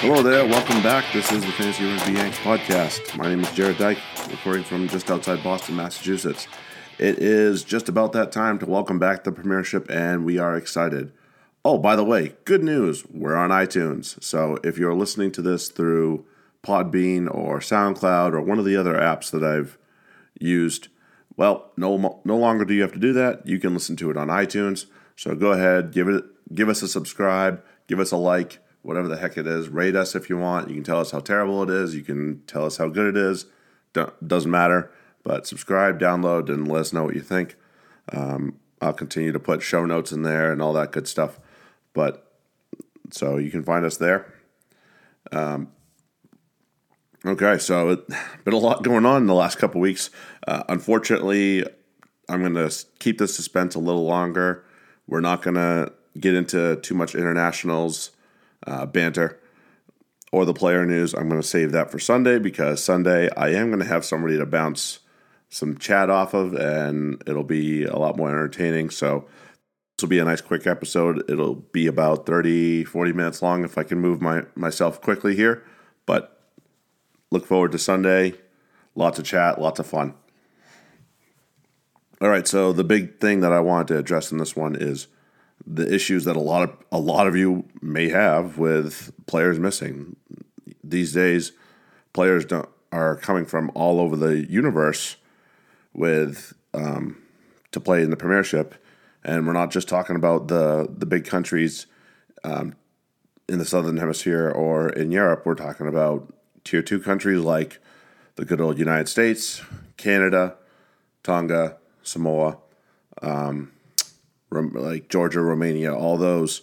[0.00, 1.04] Hello there, welcome back.
[1.12, 3.14] This is the Fantasy Rugby Yanks podcast.
[3.18, 3.98] My name is Jared Dyke,
[4.30, 6.48] recording from just outside Boston, Massachusetts.
[6.98, 11.12] It is just about that time to welcome back the Premiership, and we are excited.
[11.66, 14.20] Oh, by the way, good news we're on iTunes.
[14.24, 16.24] So if you're listening to this through
[16.62, 19.76] Podbean or SoundCloud or one of the other apps that I've
[20.40, 20.88] used,
[21.36, 23.46] well, no, no longer do you have to do that.
[23.46, 24.86] You can listen to it on iTunes.
[25.14, 26.24] So go ahead, give it,
[26.54, 29.68] give us a subscribe, give us a like whatever the heck it is.
[29.68, 30.68] Rate us if you want.
[30.68, 31.94] You can tell us how terrible it is.
[31.94, 33.46] You can tell us how good it is.
[33.92, 34.90] doesn't matter.
[35.22, 37.56] But subscribe, download, and let us know what you think.
[38.12, 41.38] Um, I'll continue to put show notes in there and all that good stuff.
[41.92, 42.26] But
[43.10, 44.32] so you can find us there.
[45.32, 45.68] Um,
[47.24, 48.08] okay, so it
[48.44, 50.10] been a lot going on in the last couple weeks.
[50.46, 51.64] Uh, unfortunately,
[52.28, 54.64] I'm going to keep the suspense a little longer.
[55.06, 58.10] We're not going to get into too much internationals
[58.66, 59.40] uh, banter
[60.32, 61.14] or the player news.
[61.14, 64.38] I'm going to save that for Sunday because Sunday I am going to have somebody
[64.38, 65.00] to bounce
[65.48, 68.90] some chat off of, and it'll be a lot more entertaining.
[68.90, 69.26] So
[69.96, 71.28] this will be a nice quick episode.
[71.28, 75.64] It'll be about 30, 40 minutes long if I can move my myself quickly here.
[76.06, 76.40] But
[77.30, 78.34] look forward to Sunday.
[78.94, 80.14] Lots of chat, lots of fun.
[82.20, 85.06] All right, so the big thing that I wanted to address in this one is
[85.66, 90.16] the issues that a lot of a lot of you may have with players missing.
[90.82, 91.52] These days,
[92.12, 95.16] players don't, are coming from all over the universe
[95.92, 97.22] with um,
[97.72, 98.74] to play in the Premiership,
[99.22, 101.86] and we're not just talking about the the big countries
[102.42, 102.74] um,
[103.48, 105.42] in the Southern Hemisphere or in Europe.
[105.44, 106.32] We're talking about
[106.64, 107.78] tier two countries like
[108.36, 109.62] the good old United States,
[109.96, 110.56] Canada,
[111.22, 112.58] Tonga, Samoa.
[113.22, 113.72] Um,
[114.50, 116.62] like Georgia, Romania, all those,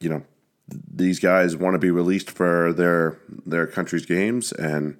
[0.00, 0.22] you know,
[0.68, 4.96] these guys want to be released for their their country's games, and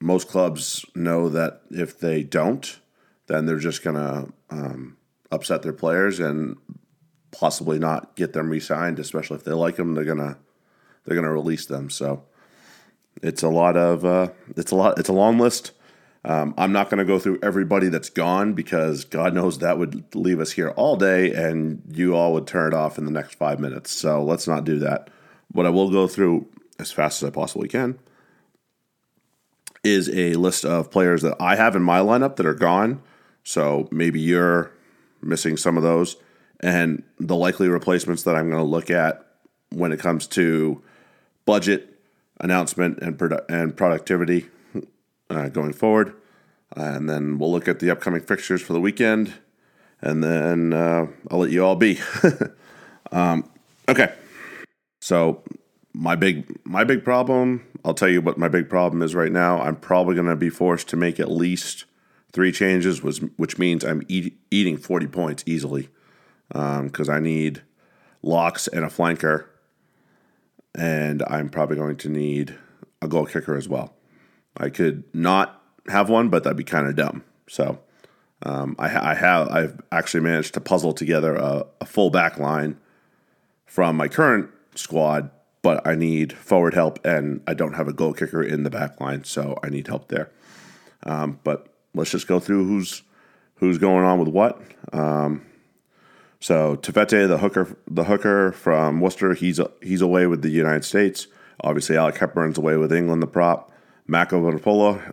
[0.00, 2.78] most clubs know that if they don't,
[3.26, 4.96] then they're just gonna um,
[5.30, 6.56] upset their players and
[7.30, 8.98] possibly not get them re-signed.
[8.98, 10.38] Especially if they like them, they're gonna
[11.04, 11.90] they're gonna release them.
[11.90, 12.24] So
[13.22, 15.72] it's a lot of uh, it's a lot it's a long list.
[16.24, 20.14] Um, I'm not going to go through everybody that's gone because God knows that would
[20.14, 23.36] leave us here all day and you all would turn it off in the next
[23.36, 23.90] five minutes.
[23.90, 25.10] So let's not do that.
[25.52, 26.48] What I will go through
[26.78, 27.98] as fast as I possibly can
[29.84, 33.00] is a list of players that I have in my lineup that are gone.
[33.44, 34.72] So maybe you're
[35.22, 36.16] missing some of those.
[36.60, 39.24] And the likely replacements that I'm going to look at
[39.70, 40.82] when it comes to
[41.46, 41.96] budget,
[42.40, 44.48] announcement, and, produ- and productivity
[45.30, 46.14] uh, going forward.
[46.76, 49.34] And then we'll look at the upcoming fixtures for the weekend.
[50.00, 51.98] And then uh, I'll let you all be.
[53.12, 53.48] um,
[53.88, 54.12] okay.
[55.00, 55.42] So
[55.94, 59.60] my big my big problem, I'll tell you what my big problem is right now.
[59.60, 61.84] I'm probably going to be forced to make at least
[62.32, 65.88] three changes, which, which means I'm eat, eating 40 points easily
[66.48, 67.62] because um, I need
[68.22, 69.46] locks and a flanker.
[70.74, 72.54] And I'm probably going to need
[73.02, 73.94] a goal kicker as well.
[74.58, 77.24] I could not have one, but that'd be kind of dumb.
[77.48, 77.78] So
[78.42, 82.78] um, I, I, have I've actually managed to puzzle together a, a, full back line
[83.66, 85.30] from my current squad,
[85.62, 89.00] but I need forward help, and I don't have a goal kicker in the back
[89.00, 90.30] line, so I need help there.
[91.04, 93.02] Um, but let's just go through who's
[93.56, 94.60] who's going on with what.
[94.92, 95.44] Um,
[96.40, 101.26] so Taufete'e, the hooker, the hooker from Worcester, he's he's away with the United States.
[101.60, 103.72] Obviously, Alec Hepburn's away with England, the prop.
[104.08, 105.12] Mako Vunipola,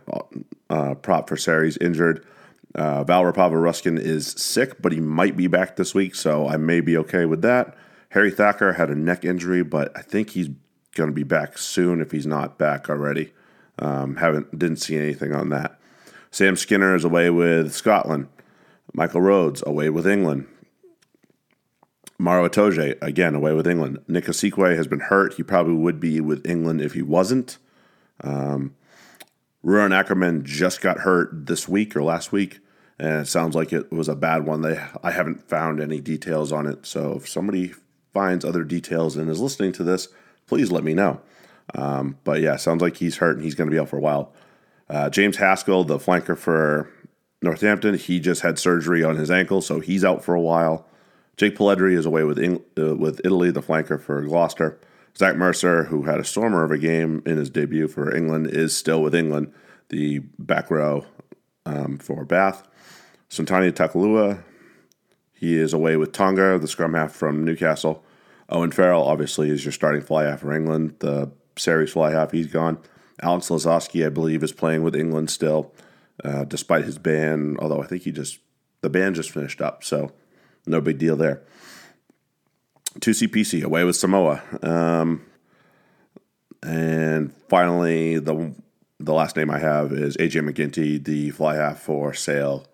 [0.70, 2.26] uh, prop for Sarries, injured.
[2.74, 6.56] Uh, Val Rapava Ruskin is sick, but he might be back this week, so I
[6.56, 7.76] may be okay with that.
[8.10, 10.48] Harry Thacker had a neck injury, but I think he's
[10.94, 13.32] going to be back soon if he's not back already.
[13.78, 15.78] Um, haven't didn't see anything on that.
[16.30, 18.28] Sam Skinner is away with Scotland.
[18.94, 20.46] Michael Rhodes away with England.
[22.18, 23.98] Maro Itoje again away with England.
[24.08, 25.34] Nick Isiekwe has been hurt.
[25.34, 27.58] He probably would be with England if he wasn't.
[28.22, 28.74] Um,
[29.66, 32.60] Ruan Ackermann just got hurt this week or last week,
[33.00, 34.62] and it sounds like it was a bad one.
[34.62, 37.74] They I haven't found any details on it, so if somebody
[38.14, 40.06] finds other details and is listening to this,
[40.46, 41.20] please let me know.
[41.74, 44.00] Um, but yeah, sounds like he's hurt and he's going to be out for a
[44.00, 44.32] while.
[44.88, 46.88] Uh, James Haskell, the flanker for
[47.42, 50.86] Northampton, he just had surgery on his ankle, so he's out for a while.
[51.36, 54.78] Jake Polledri is away with Eng- uh, with Italy, the flanker for Gloucester.
[55.16, 58.76] Zach Mercer, who had a stormer of a game in his debut for England, is
[58.76, 59.52] still with England,
[59.88, 61.06] the back row
[61.64, 62.66] um, for Bath.
[63.30, 64.42] Sonatane Takulua,
[65.32, 68.04] he is away with Tonga, the scrum half from Newcastle.
[68.48, 70.96] Owen Farrell obviously is your starting fly half for England.
[71.00, 72.78] The Sarries fly half, he's gone.
[73.20, 75.72] Alex Lozowski, I believe, is playing with England still,
[76.22, 77.56] uh, despite his ban.
[77.58, 78.38] Although I think he just
[78.82, 80.12] the ban just finished up, so
[80.66, 81.42] no big deal there.
[83.00, 84.42] Tusi Pisi away with Samoa.
[84.62, 85.24] Um,
[86.62, 88.54] and finally, the
[88.98, 92.66] the last name I have is AJ MacGinty, the fly half for Sale.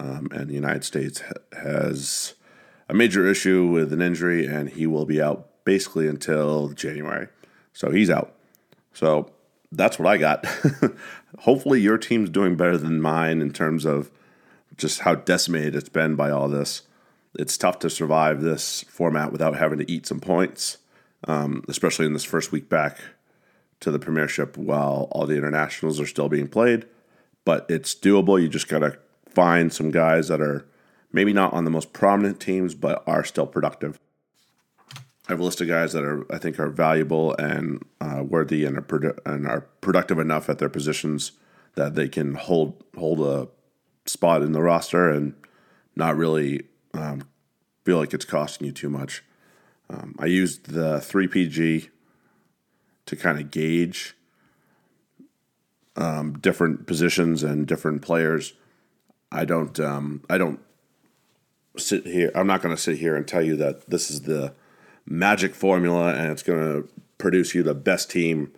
[0.00, 1.22] Um, and the United States
[1.52, 2.34] has
[2.88, 7.28] a major issue with an injury, and he will be out basically until January.
[7.72, 8.34] So he's out.
[8.92, 9.30] So
[9.72, 10.46] that's what I got.
[11.40, 14.10] Hopefully, your team's doing better than mine in terms of
[14.76, 16.82] just how decimated it's been by all this.
[17.38, 20.78] It's tough to survive this format without having to eat some points,
[21.26, 22.98] um, especially in this first week back
[23.80, 26.86] to the Premiership while all the internationals are still being played.
[27.44, 28.42] But it's doable.
[28.42, 28.98] You just got to
[29.28, 30.66] find some guys that are
[31.12, 34.00] maybe not on the most prominent teams, but are still productive.
[35.28, 38.64] I have a list of guys that are I think are valuable and uh, worthy
[38.64, 41.32] and are, produ- and are productive enough at their positions
[41.74, 43.48] that they can hold hold a
[44.06, 45.34] spot in the roster and
[45.94, 46.62] not really
[46.94, 47.28] um,
[47.84, 49.24] feel like it's costing you too much.
[49.90, 51.88] Um, I used the three PG
[53.06, 54.14] to kind of gauge
[55.96, 58.54] um, different positions and different players.
[59.32, 60.60] I don't um, I don't
[61.76, 62.30] sit here.
[62.34, 64.54] I'm not going to sit here and tell you that this is the
[65.06, 66.88] magic formula and it's going to
[67.18, 68.52] produce you the best team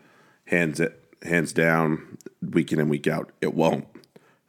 [0.46, 3.30] hands it hands down week in and week out.
[3.40, 3.86] It won't,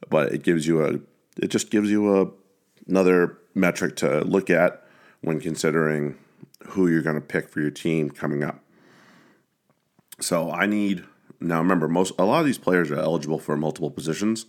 [0.09, 0.99] but it gives you a
[1.41, 2.31] it just gives you a
[2.87, 4.83] another metric to look at
[5.21, 6.17] when considering
[6.69, 8.59] who you're going to pick for your team coming up.
[10.19, 11.03] So I need
[11.39, 11.59] now.
[11.59, 14.45] Remember, most a lot of these players are eligible for multiple positions.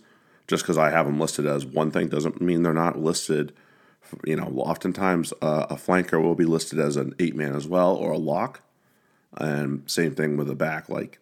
[0.47, 3.53] Just because I have them listed as one thing doesn't mean they're not listed
[4.25, 7.95] you know, oftentimes uh, a flanker will be listed as an eight man as well
[7.95, 8.61] or a lock.
[9.35, 10.89] And same thing with a back.
[10.89, 11.19] Like,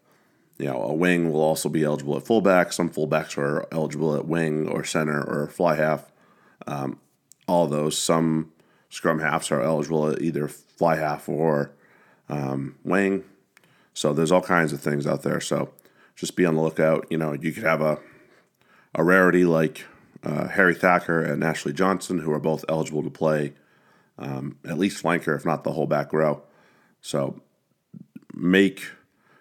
[0.58, 2.74] you know, a wing will also be eligible at fullback.
[2.74, 6.12] Some fullbacks are eligible at wing or center or fly half.
[6.68, 7.00] Um,
[7.52, 7.98] all those.
[7.98, 8.52] Some
[8.90, 11.72] scrum halves are eligible at either fly half or
[12.30, 13.24] um, wing.
[13.94, 15.42] So there's all kinds of things out there.
[15.42, 15.74] So
[16.16, 17.08] just be on the lookout.
[17.10, 18.00] You know, you could have a
[18.94, 19.86] a rarity like
[20.24, 23.54] uh, Harry Thacker and Ashley Johnson, who are both eligible to play
[24.18, 26.44] um, at least flanker, if not the whole back row.
[27.02, 27.42] So
[28.34, 28.84] make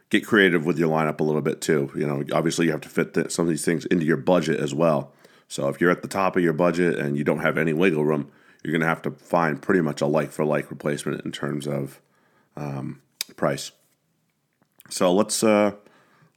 [0.08, 1.90] get creative with your lineup a little bit too.
[1.94, 4.58] You know, obviously you have to fit the, some of these things into your budget
[4.58, 5.12] as well.
[5.50, 8.04] So if you're at the top of your budget and you don't have any wiggle
[8.04, 8.30] room,
[8.62, 11.66] you're going to have to find pretty much a like for like replacement in terms
[11.66, 12.00] of
[12.56, 13.02] um,
[13.34, 13.72] price.
[14.88, 15.72] So let's uh,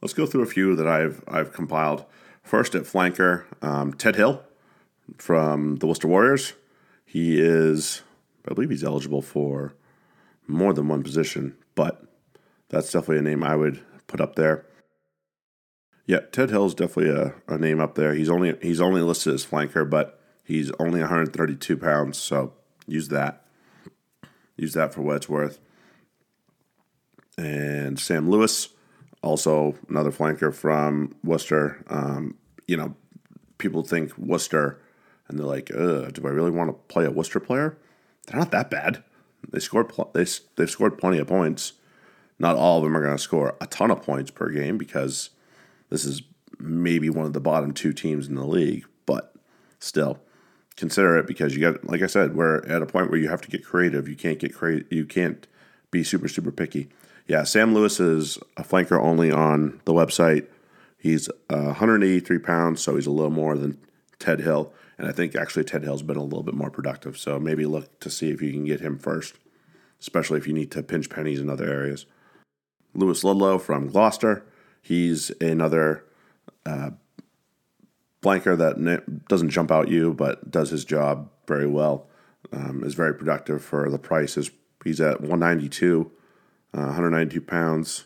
[0.02, 2.04] let's go through a few that I've I've compiled.
[2.42, 4.42] First at flanker, um, Ted Hill
[5.16, 6.54] from the Worcester Warriors.
[7.06, 8.02] He is,
[8.50, 9.74] I believe he's eligible for
[10.48, 12.04] more than one position, but
[12.68, 14.66] that's definitely a name I would put up there.
[16.06, 18.14] Yeah, Ted Hill is definitely a, a name up there.
[18.14, 22.52] He's only he's only listed as flanker, but he's only 132 pounds, so
[22.86, 23.44] use that.
[24.56, 25.60] Use that for what it's worth.
[27.36, 28.68] And Sam Lewis,
[29.22, 31.82] also another flanker from Worcester.
[31.88, 32.36] Um,
[32.68, 32.94] you know,
[33.58, 34.80] people think Worcester,
[35.26, 37.76] and they're like, do I really want to play a Worcester player?
[38.26, 39.02] They're not that bad.
[39.50, 41.74] They scored pl- they they've scored plenty of points.
[42.38, 45.30] Not all of them are going to score a ton of points per game because
[45.94, 46.22] this is
[46.58, 49.34] maybe one of the bottom two teams in the league, but
[49.78, 50.18] still
[50.76, 53.40] consider it because you got like I said, we're at a point where you have
[53.42, 54.08] to get creative.
[54.08, 55.46] You can't get cra- you can't
[55.90, 56.88] be super super picky
[57.26, 60.46] yeah, Sam Lewis is a flanker only on the website.
[60.98, 63.78] He's uh, 183 pounds, so he's a little more than
[64.18, 64.72] Ted Hill.
[64.98, 67.18] And I think actually Ted Hill's been a little bit more productive.
[67.18, 69.34] So maybe look to see if you can get him first,
[70.00, 72.06] especially if you need to pinch pennies in other areas.
[72.94, 74.44] Lewis Ludlow from Gloucester.
[74.84, 76.04] He's another
[76.66, 76.90] uh,
[78.22, 82.06] flanker that doesn't jump out you, but does his job very well.
[82.52, 84.36] Um, is very productive for the price.
[84.36, 84.50] Is
[84.84, 86.12] he's at 192
[86.74, 88.04] uh, 192 pounds,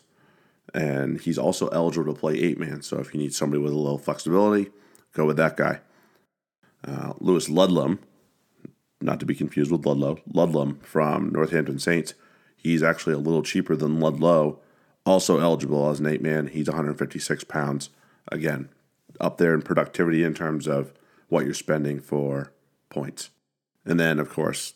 [0.73, 2.81] and he's also eligible to play eight man.
[2.81, 4.71] So if you need somebody with a little flexibility,
[5.13, 5.81] go with that guy.
[6.87, 7.99] Uh, Lewis Ludlam,
[9.01, 12.13] not to be confused with Ludlow, Ludlam from Northampton Saints.
[12.55, 14.59] He's actually a little cheaper than Ludlow,
[15.09, 16.47] also eligible as an eight man.
[16.47, 17.89] He's 156 pounds.
[18.31, 18.69] Again,
[19.19, 20.93] up there in productivity in terms of
[21.27, 22.51] what you're spending for
[22.89, 23.29] points.
[23.85, 24.73] And then, of course,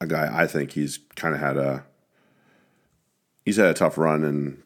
[0.00, 1.84] a guy I think he's kind of had a
[3.44, 4.62] he's had a tough run, and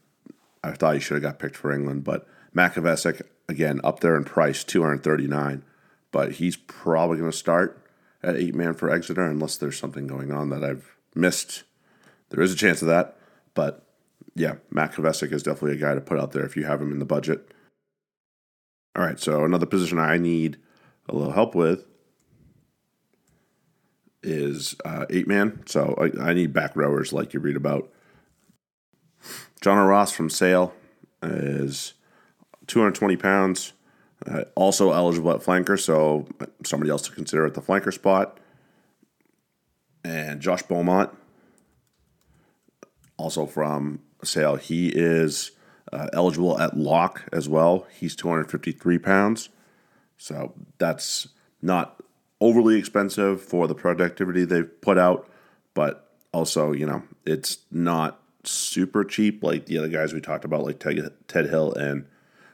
[0.65, 2.05] I thought he should have got picked for England.
[2.05, 5.65] But Matt Kvesic, again, up there in price, 239.
[6.11, 7.87] But he's probably going to start
[8.23, 11.63] at eight man for Exeter unless there's something going on that I've missed.
[12.29, 13.17] There is a chance of that,
[13.55, 13.87] but
[14.35, 16.93] yeah, Matt Kvesic is definitely a guy to put out there if you have him
[16.93, 17.53] in the budget.
[18.97, 20.59] All right, so another position I need
[21.09, 21.87] a little help with
[24.23, 25.63] is uh, eight man.
[25.67, 27.91] So I, I, need back rowers like you read about.
[29.61, 30.73] Jono Ross from Sale
[31.23, 31.95] is
[32.67, 33.73] 220 pounds,
[34.27, 36.27] uh, also eligible at flanker, so
[36.65, 38.39] somebody else to consider at the flanker spot.
[40.05, 41.11] And Josh Beaumont,
[43.17, 45.53] also from Sale, he is
[45.93, 47.87] uh, eligible at lock as well.
[47.93, 49.49] He's 253 pounds,
[50.17, 51.29] so that's
[51.61, 52.03] not
[52.41, 55.29] overly expensive for the productivity they've put out,
[55.75, 60.65] but also, you know, it's not super cheap like the other guys we talked about,
[60.65, 62.07] like Ted, Ted Hill and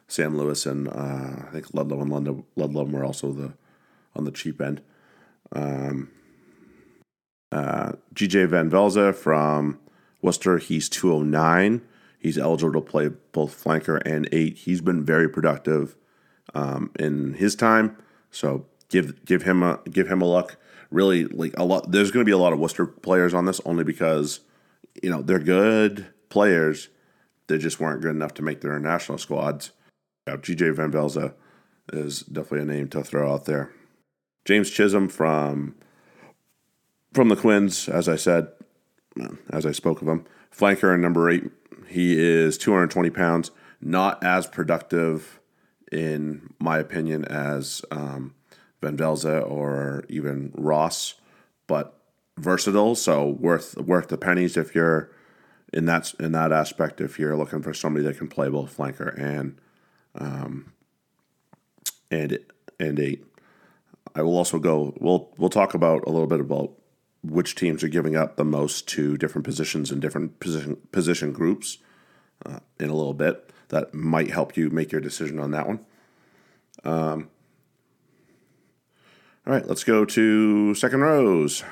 [0.08, 3.52] Sam Lewis, and uh, I think Ludlow and Ludlow, Ludlow were also the
[4.14, 4.82] on the cheap end.
[5.52, 6.10] Um,
[7.52, 9.78] uh, GJ Van Velze from
[10.22, 11.82] Worcester, he's 209.
[12.18, 14.58] He's eligible to play both flanker and eight.
[14.58, 15.96] He's been very productive
[16.54, 17.96] um, in his time,
[18.30, 20.56] so give give him a give him a look.
[20.90, 21.92] Really, like a lot.
[21.92, 24.40] There's going to be a lot of Worcester players on this, only because
[25.00, 26.88] you know they're good players.
[27.46, 29.70] They just weren't good enough to make their national squads.
[30.26, 31.34] Yeah, GJ Van Velze
[31.92, 33.70] is definitely a name to throw out there.
[34.44, 35.76] James Chisholm from
[37.12, 38.48] from the Quins, as I said,
[39.50, 41.50] as I spoke of him, flanker and number eight.
[41.86, 45.40] He is 220 pounds, not as productive,
[45.90, 48.34] in my opinion, as um,
[48.82, 51.14] Van Velze or even Ross,
[51.66, 51.98] but
[52.36, 52.94] versatile.
[52.94, 55.10] So worth worth the pennies if you're
[55.72, 57.00] in that in that aspect.
[57.00, 59.58] If you're looking for somebody that can play both flanker and
[60.14, 60.72] um,
[62.10, 62.38] and
[62.78, 63.24] and eight.
[64.14, 64.94] I will also go.
[65.00, 66.72] We'll we'll talk about a little bit about
[67.30, 71.78] which teams are giving up the most to different positions and different position position groups
[72.44, 73.50] uh, in a little bit.
[73.68, 75.80] That might help you make your decision on that one.
[76.84, 77.28] Um,
[79.46, 81.64] all right, let's go to second rows.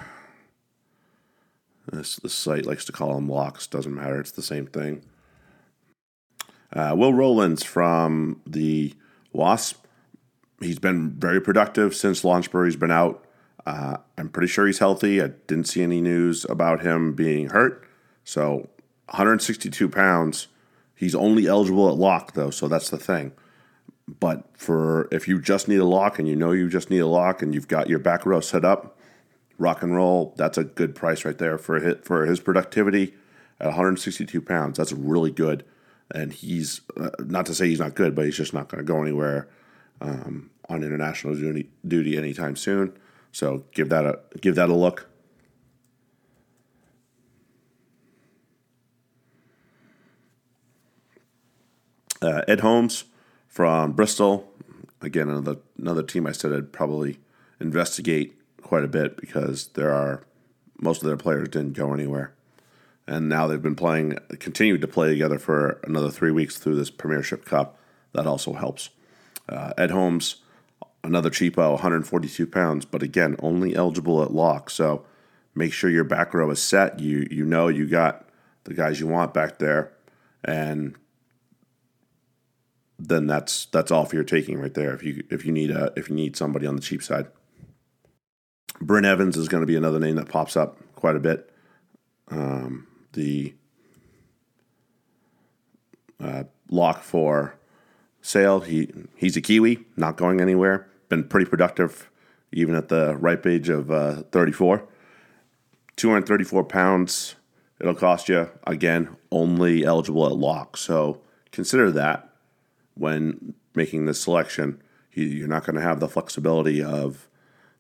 [1.93, 3.67] This, this site likes to call them locks.
[3.67, 4.19] Doesn't matter.
[4.19, 5.03] It's the same thing.
[6.73, 8.95] Uh, Will Rowlands from the
[9.33, 9.85] Wasp.
[10.61, 13.26] He's been very productive since Launchbury's been out.
[13.67, 15.21] Uh, I'm pretty sure he's healthy.
[15.21, 17.85] I didn't see any news about him being hurt.
[18.25, 18.69] So
[19.07, 20.49] 162 pounds.
[20.95, 23.33] He's only eligible at lock, though, so that's the thing.
[24.09, 27.07] But for if you just need a lock and you know you just need a
[27.07, 28.97] lock and you've got your back row set up,
[29.59, 33.15] rock and roll, that's a good price right there for his, for his productivity
[33.61, 34.79] at 162 pounds.
[34.79, 35.65] That's really good.
[36.13, 38.91] And he's uh, not to say he's not good, but he's just not going to
[38.91, 39.49] go anywhere
[40.01, 42.97] um, on international duty, duty anytime soon.
[43.33, 45.09] So give that a give that a look.
[52.23, 53.05] Uh, Ed Holmes
[53.49, 54.51] from Bristol.
[55.03, 57.19] Again, another another team I said I'd probably
[57.61, 60.25] investigate quite a bit because there are
[60.81, 62.35] most of their players didn't go anywhere,
[63.07, 66.91] and now they've been playing, continued to play together for another three weeks through this
[66.91, 67.79] Premiership Cup.
[68.13, 68.91] That also helps.
[69.49, 70.37] Uh, Ed Holmes,
[71.07, 74.71] another cheapo, 142 pounds, but again, only eligible at lock.
[74.71, 75.05] So
[75.55, 77.01] make sure your back row is set.
[77.01, 78.29] You you know you got
[78.65, 79.93] the guys you want back there,
[80.45, 80.97] and
[82.99, 84.95] then that's that's all for your taking right there.
[84.95, 87.29] If you if you need a if you need somebody on the cheap side,
[88.81, 91.51] Bryn Evans is going to be another name that pops up quite a bit.
[92.29, 93.55] Um, the
[96.21, 97.57] uh, lock for
[98.21, 98.61] Sale.
[98.61, 100.89] He he's a Kiwi, not going anywhere.
[101.09, 102.11] Been pretty productive,
[102.53, 104.87] even at the ripe age of uh, 34.
[105.97, 107.37] 234 pounds.
[107.81, 110.77] It'll cost you again only eligible at lock.
[110.77, 111.21] So
[111.53, 112.31] consider that
[112.95, 114.83] when making this selection.
[115.13, 117.29] You're not going to have the flexibility of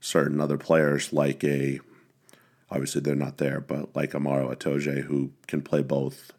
[0.00, 1.80] certain other players like a,
[2.70, 6.32] obviously they're not there, but like Amaro Itoje who can play both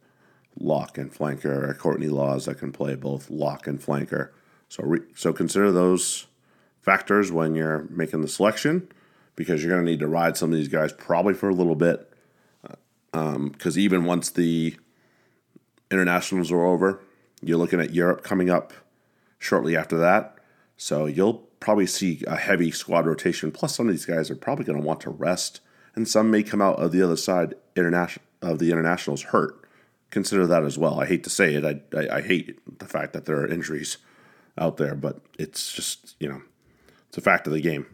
[0.60, 4.30] lock and flanker, or Courtney Lawes that can play both lock and flanker.
[4.70, 6.27] So re, so consider those
[6.88, 8.90] factors when you're making the selection
[9.36, 11.76] because you're going to need to ride some of these guys probably for a little
[11.76, 12.10] bit.
[13.12, 14.78] Because um, even once the
[15.92, 17.02] internationals are over,
[17.42, 18.72] you're looking at Europe coming up
[19.38, 20.38] shortly after that.
[20.78, 23.52] So you'll probably see a heavy squad rotation.
[23.52, 25.60] Plus, some of these guys are probably going to want to rest,
[25.94, 29.60] and some may come out of the other side international of the internationals hurt.
[30.10, 31.02] Consider that as well.
[31.02, 31.66] I hate to say it.
[31.66, 33.98] I, I, I hate the fact that there are injuries
[34.58, 36.42] out there, but it's just you know
[37.10, 37.86] it's a fact of the game.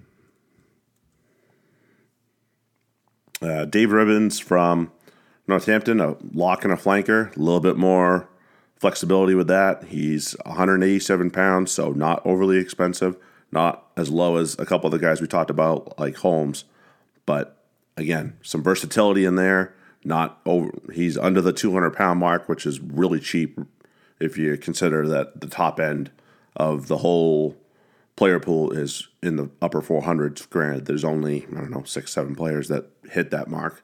[3.42, 4.92] Uh, Dave Ribbans from
[5.48, 8.30] Northampton, a lock and a flanker, a little bit more
[8.78, 9.86] flexibility with that.
[9.86, 13.18] He's 187 pounds, so not overly expensive,
[13.52, 16.66] not as low as a couple of the guys we talked about, like Holmes,
[17.26, 17.64] but
[17.98, 19.74] again, some versatility in there.
[20.06, 23.58] Not over, he's under the 200 pound mark, which is really cheap
[24.20, 26.12] if you consider that the top end
[26.56, 27.56] of the whole
[28.16, 30.50] player pool is in the upper 400s.
[30.50, 33.84] Granted, there's only, I don't know, six, seven players that hit that mark.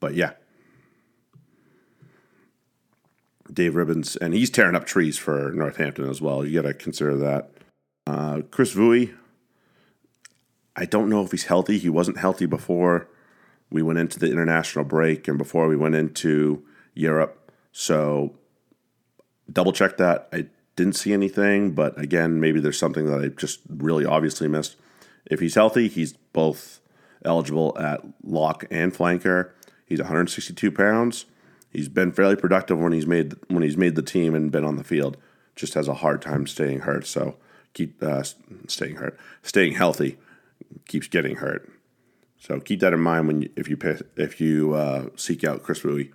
[0.00, 0.32] But yeah.
[3.52, 6.44] Dave Ribbans, and he's tearing up trees for Northampton as well.
[6.44, 7.50] You got to consider that.
[8.06, 9.14] Uh, Chris Vui,
[10.76, 11.78] I don't know if he's healthy.
[11.78, 13.08] He wasn't healthy before
[13.70, 16.62] we went into the international break and before we went into
[16.94, 17.52] Europe.
[17.72, 18.34] So
[19.50, 20.28] double check that.
[20.32, 20.46] I
[20.78, 24.76] didn't see anything, but again, maybe there's something that I just really obviously missed.
[25.26, 26.80] If he's healthy, he's both
[27.24, 29.50] eligible at lock and flanker.
[29.84, 31.26] He's 162 pounds.
[31.70, 34.76] He's been fairly productive when he's made when he's made the team and been on
[34.76, 35.16] the field.
[35.56, 37.06] Just has a hard time staying hurt.
[37.06, 37.36] So
[37.74, 38.22] keep uh,
[38.68, 40.16] staying hurt, staying healthy.
[40.86, 41.68] Keeps getting hurt.
[42.38, 43.76] So keep that in mind when you, if you
[44.16, 46.12] if you uh, seek out Chris Vui.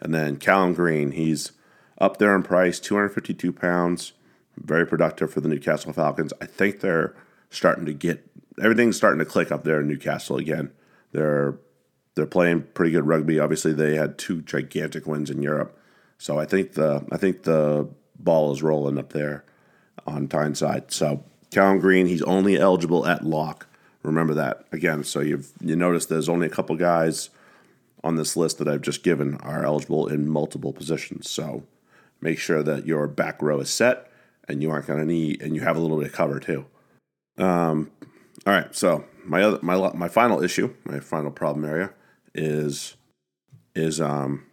[0.00, 1.52] And then Callum Green, he's
[2.02, 4.12] up there in price, 252 pounds,
[4.58, 6.32] very productive for the Newcastle Falcons.
[6.42, 7.14] I think they're
[7.48, 8.28] starting to get
[8.60, 10.72] everything's starting to click up there in Newcastle again.
[11.12, 11.58] They're
[12.14, 13.38] they're playing pretty good rugby.
[13.38, 15.78] Obviously, they had two gigantic wins in Europe,
[16.18, 19.44] so I think the I think the ball is rolling up there
[20.04, 20.90] on Tyneside.
[20.90, 23.68] So Callum Green, he's only eligible at lock.
[24.02, 25.04] Remember that again.
[25.04, 27.30] So you've you notice there's only a couple guys
[28.02, 31.30] on this list that I've just given are eligible in multiple positions.
[31.30, 31.62] So
[32.22, 34.10] make sure that your back row is set
[34.48, 36.64] and you aren't going to need and you have a little bit of cover too.
[37.36, 37.90] Um,
[38.46, 41.92] all right, so my other my my final issue, my final problem area
[42.34, 42.96] is
[43.74, 44.44] is um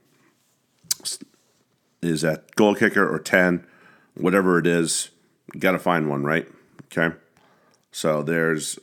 [2.02, 3.66] is at goal kicker or 10,
[4.16, 5.10] whatever it is,
[5.58, 6.48] got to find one, right?
[6.86, 7.16] Okay.
[7.92, 8.80] So there's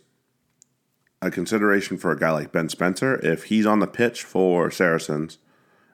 [1.23, 5.39] a consideration for a guy like Ben Spencer if he's on the pitch for Saracens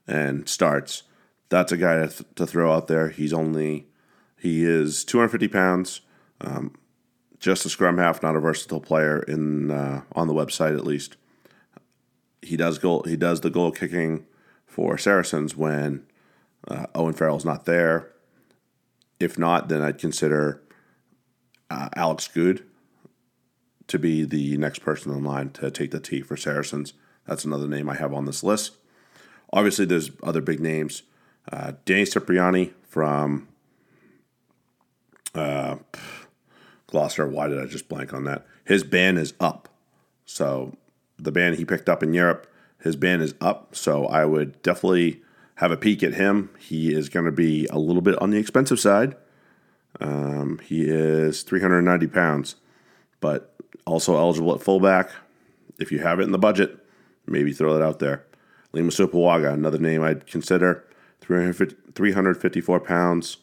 [0.07, 1.05] and starts
[1.53, 3.11] that's a guy to, th- to throw out there.
[3.11, 3.87] He's only
[4.39, 6.01] he is 250 pounds,
[6.41, 6.75] um,
[7.39, 11.17] just a scrum half, not a versatile player in uh, on the website at least.
[12.41, 13.05] He does goal.
[13.07, 14.25] He does the goal kicking
[14.67, 16.05] for Saracens when
[16.67, 18.11] uh, Owen Farrell's not there.
[19.21, 20.63] If not, then I'd consider
[21.71, 22.65] uh, Alex Goode
[23.89, 26.95] to be the next person in line to take the T for Saracens.
[27.27, 28.73] That's another name I have on this list.
[29.53, 31.03] Obviously, there's other big names.
[31.51, 33.49] Uh, Danny Cipriani from
[35.35, 35.77] uh,
[36.87, 37.27] Gloucester.
[37.27, 38.47] Why did I just blank on that?
[38.65, 39.69] His ban is up.
[40.25, 40.77] So
[41.19, 42.47] the ban he picked up in Europe,
[42.79, 43.75] his ban is up.
[43.75, 45.23] So I would definitely
[45.57, 46.51] have a peek at him.
[46.59, 49.17] He is going to be a little bit on the expensive side.
[50.01, 52.57] Um, he is 390 pounds,
[53.21, 53.55] but
[53.87, 55.11] also eligible at fullback.
[55.79, 56.79] If you have it in the budget,
[57.27, 58.25] maybe throw it out there.
[58.73, 60.85] Lima Sopoaga, another name I'd consider.
[61.25, 63.37] 354 pounds,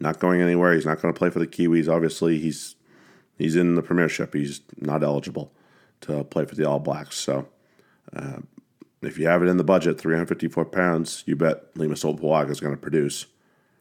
[0.00, 0.74] not going anywhere.
[0.74, 1.92] He's not going to play for the Kiwis.
[1.92, 2.76] Obviously, he's
[3.38, 4.34] he's in the Premiership.
[4.34, 5.52] He's not eligible
[6.02, 7.16] to play for the All Blacks.
[7.16, 7.48] So,
[8.14, 8.38] uh,
[9.00, 12.74] if you have it in the budget, 354 pounds, you bet Lima Sopoaga is going
[12.74, 13.26] to produce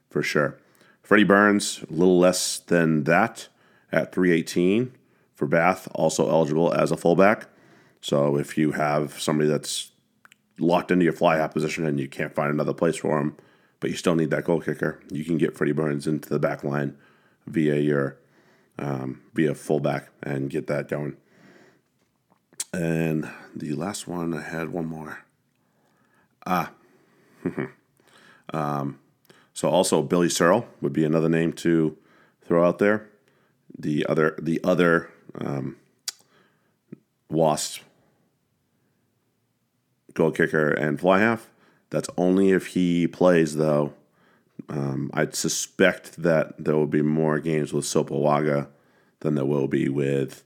[0.09, 0.57] for sure.
[1.03, 3.47] Freddie Burns, a little less than that
[3.91, 4.93] at 318
[5.35, 7.47] for Bath, also eligible as a fullback.
[7.99, 9.90] So if you have somebody that's
[10.61, 13.35] locked into your fly half position and you can't find another place for him,
[13.79, 16.63] but you still need that goal kicker, you can get Freddie Burns into the back
[16.63, 16.95] line
[17.47, 18.17] via your
[18.79, 21.17] um, via fullback and get that going.
[22.73, 25.25] And the last one, I had one more.
[26.45, 26.71] Ah.
[28.53, 28.99] um,
[29.53, 31.97] so also Billy Searle would be another name to
[32.43, 33.09] throw out there.
[33.77, 35.77] The other the other um,
[37.29, 37.81] Wasp
[40.13, 41.49] goal kicker, and fly half.
[41.89, 43.93] That's only if he plays, though.
[44.69, 48.67] Um, I'd suspect that there will be more games with Sopoaga
[49.19, 50.43] than there will be with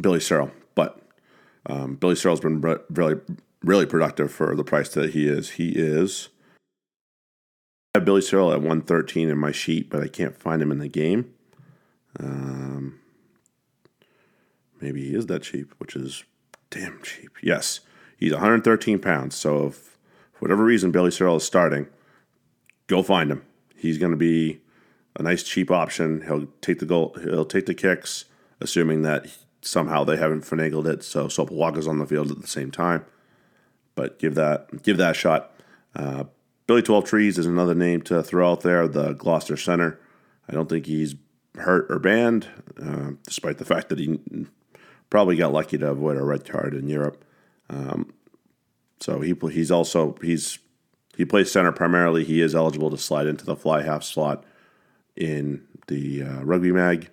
[0.00, 0.50] Billy Searle.
[0.74, 1.00] But
[1.66, 3.20] um, Billy Searle's been really,
[3.62, 5.50] really productive for the price that he is.
[5.50, 6.28] He is.
[7.94, 10.78] I have Billy Searle at 113 in my sheet, but I can't find him in
[10.78, 11.32] the game.
[12.20, 13.00] Um,
[14.80, 16.24] maybe he is that cheap, which is
[16.70, 17.30] damn cheap.
[17.42, 17.80] Yes,
[18.16, 19.36] he's 113 pounds.
[19.36, 19.96] So if
[20.32, 21.86] for whatever reason Billy Searle is starting,
[22.86, 23.44] go find him.
[23.74, 24.60] He's going to be
[25.18, 26.22] a nice cheap option.
[26.22, 27.16] He'll take the goal.
[27.22, 28.26] He'll take the kicks,
[28.60, 29.26] assuming that
[29.62, 33.04] somehow they haven't finagled it, so Sopoaga's on the field at the same time.
[33.94, 35.52] But give that give that shot.
[35.94, 36.24] Uh,
[36.66, 38.86] Billy Twelvetrees is another name to throw out there.
[38.86, 39.98] The Gloucester center.
[40.48, 41.14] I don't think he's
[41.56, 42.48] hurt or banned,
[42.80, 44.20] uh, despite the fact that he
[45.10, 47.24] probably got lucky to avoid a red card in Europe.
[47.68, 48.12] Um,
[49.00, 50.58] so he he's also he's
[51.16, 52.24] he plays center primarily.
[52.24, 54.44] He is eligible to slide into the fly half slot
[55.16, 57.10] in the uh, rugby mag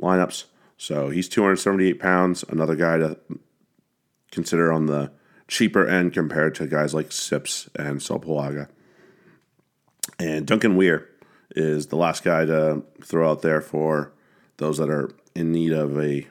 [0.00, 0.44] lineups.
[0.76, 2.44] So he's 278 pounds.
[2.48, 3.18] Another guy to
[4.30, 5.12] consider on the
[5.46, 8.68] cheaper end compared to guys like Sips and Sopoaga.
[10.18, 11.08] And Duncan Weir
[11.54, 14.12] is the last guy to throw out there for
[14.56, 16.26] those that are in need of a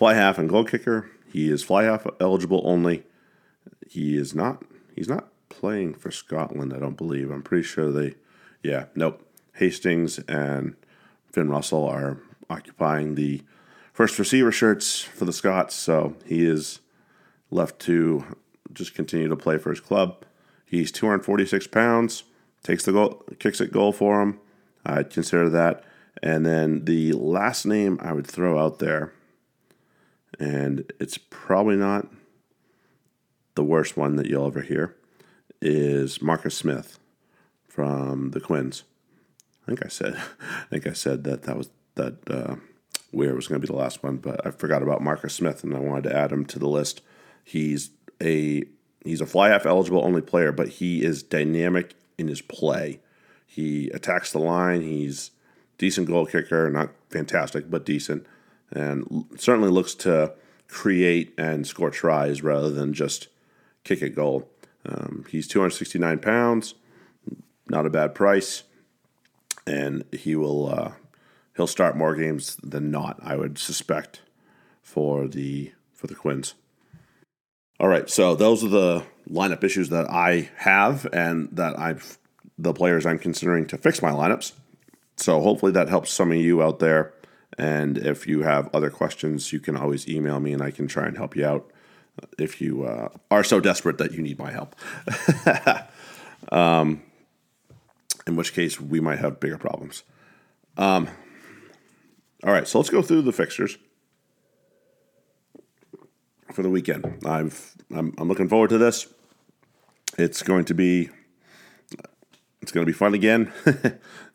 [0.00, 1.10] fly half and goal kicker.
[1.30, 3.02] He is fly half eligible only.
[3.86, 4.62] He is not.
[4.96, 6.72] He's not playing for Scotland.
[6.72, 7.30] I don't believe.
[7.30, 8.14] I'm pretty sure they.
[8.62, 9.22] Yeah, nope.
[9.56, 10.74] Hastings and
[11.30, 12.16] Finn Russell are
[12.48, 13.42] occupying the
[13.92, 16.80] first receiver shirts for the Scots, so he is
[17.50, 18.24] left to
[18.72, 20.24] just continue to play for his club.
[20.64, 22.22] He's 246 pounds,
[22.62, 24.40] takes the goal, kicks it goal for him.
[24.82, 25.84] I'd consider that.
[26.22, 29.12] And then the last name I would throw out there,
[30.40, 32.08] and it's probably not
[33.54, 34.96] the worst one that you'll ever hear,
[35.60, 36.98] is Marcus Smith
[37.68, 38.84] from the Quins.
[39.62, 42.56] I think I said, I think I said that that was that uh,
[43.12, 45.76] Weir was going to be the last one, but I forgot about Marcus Smith, and
[45.76, 47.02] I wanted to add him to the list.
[47.44, 47.90] He's
[48.22, 48.64] a
[49.04, 53.00] he's a fly half eligible only player, but he is dynamic in his play.
[53.46, 54.80] He attacks the line.
[54.80, 55.32] He's
[55.76, 58.26] decent goal kicker, not fantastic, but decent,
[58.70, 60.34] and certainly looks to
[60.68, 63.28] create and score tries rather than just
[63.84, 64.48] kick a goal.
[64.86, 66.74] Um, he's 269 pounds,
[67.68, 68.62] not a bad price,
[69.66, 70.92] and he will uh,
[71.56, 73.18] he'll start more games than not.
[73.22, 74.22] I would suspect
[74.82, 76.54] for the for the Quins.
[77.78, 82.18] All right, so those are the lineup issues that I have and that I've
[82.58, 84.52] the players I'm considering to fix my lineups.
[85.16, 87.14] So hopefully that helps some of you out there.
[87.58, 91.06] And if you have other questions, you can always email me and I can try
[91.06, 91.70] and help you out
[92.38, 94.76] if you uh, are so desperate that you need my help.
[96.52, 97.02] um,
[98.26, 100.02] in which case, we might have bigger problems.
[100.76, 101.08] Um,
[102.44, 103.76] all right, so let's go through the fixtures
[106.52, 107.26] for the weekend.
[107.26, 109.06] I've I'm, I'm looking forward to this.
[110.16, 111.10] It's going to be
[112.62, 113.52] it's going to be fun again.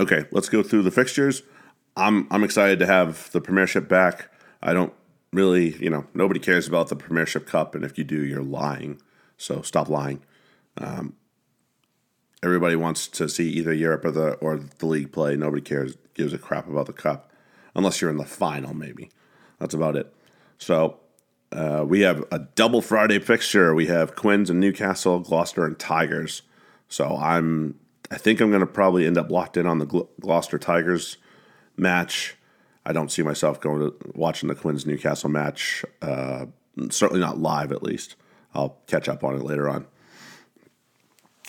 [0.00, 1.42] okay, let's go through the fixtures.
[1.96, 4.32] I'm I'm excited to have the Premiership back.
[4.62, 4.92] I don't
[5.32, 9.00] really, you know, nobody cares about the Premiership Cup, and if you do, you're lying.
[9.36, 10.22] So stop lying.
[10.78, 11.14] Um,
[12.42, 15.36] everybody wants to see either Europe or the or the league play.
[15.36, 17.30] Nobody cares gives a crap about the cup,
[17.74, 18.74] unless you're in the final.
[18.74, 19.10] Maybe
[19.58, 20.14] that's about it.
[20.58, 21.00] So
[21.52, 23.74] uh, we have a double Friday fixture.
[23.74, 26.42] We have Quins and Newcastle, Gloucester and Tigers.
[26.88, 27.76] So I'm
[28.10, 29.86] I think I'm going to probably end up locked in on the
[30.20, 31.16] Gloucester Tigers
[31.76, 32.36] match.
[32.84, 35.84] I don't see myself going to watching the Quins Newcastle match.
[36.02, 36.46] Uh,
[36.90, 38.16] certainly not live, at least.
[38.54, 39.86] I'll catch up on it later on.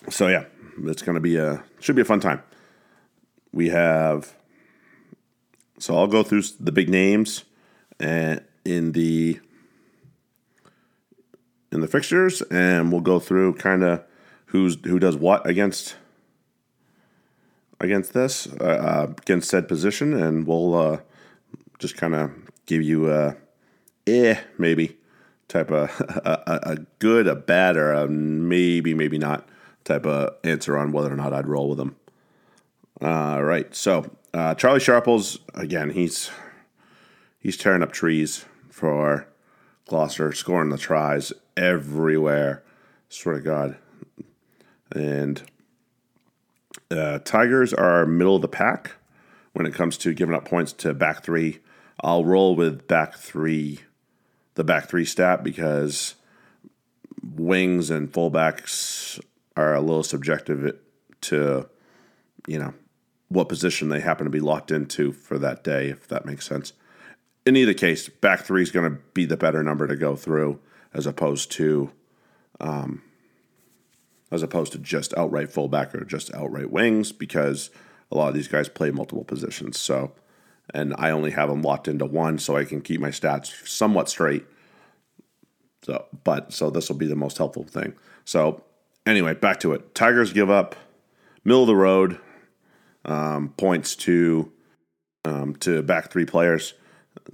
[0.10, 0.46] So yeah,
[0.84, 2.44] it's going to be a should be a fun time.
[3.52, 4.36] We have
[5.80, 7.44] so I'll go through the big names
[8.00, 9.40] and in the
[11.72, 14.04] in the fixtures, and we'll go through kind of
[14.48, 15.96] who's who does what against
[17.82, 21.00] against this uh, uh against said position, and we'll uh,
[21.80, 22.32] just kind of
[22.66, 23.36] give you a
[24.08, 24.98] eh maybe
[25.48, 25.90] type of
[26.26, 29.48] a, a, good, a bad, or a maybe maybe not
[29.84, 31.96] type of answer on whether or not I'd roll with him.
[33.02, 35.90] All right, so uh, Charlie Sharples again.
[35.90, 36.30] He's
[37.40, 39.28] he's tearing up trees for
[39.88, 42.64] Gloucester, scoring the tries everywhere.
[43.10, 43.78] Swear to God.
[44.94, 45.42] And
[46.92, 48.92] uh, Tigers are middle of the pack
[49.54, 51.60] when it comes to giving up points to back three.
[52.02, 53.80] I'll roll with back three,
[54.56, 56.16] the back three stat because
[57.24, 59.20] wings and fullbacks
[59.56, 60.78] are a little subjective
[61.22, 61.70] to,
[62.48, 62.74] you know,
[63.30, 66.74] what position they happen to be locked into for that day, if that makes sense.
[67.46, 70.60] In either case, back three is going to be the better number to go through
[70.94, 71.92] as opposed to,
[72.60, 73.02] um,
[74.32, 77.70] as opposed to just outright fullback or just outright wings, because
[78.12, 79.80] a lot of these guys play multiple positions.
[79.80, 80.14] So,
[80.74, 84.10] and I only have them locked into one, so I can keep my stats somewhat
[84.10, 84.46] straight.
[85.84, 87.94] So, but so this will be the most helpful thing.
[88.26, 88.64] So,
[89.06, 89.96] anyway, back to it.
[89.96, 90.76] Tigers give up
[91.44, 92.20] middle of the road
[93.06, 94.52] um, points to
[95.26, 96.74] um, to back three players.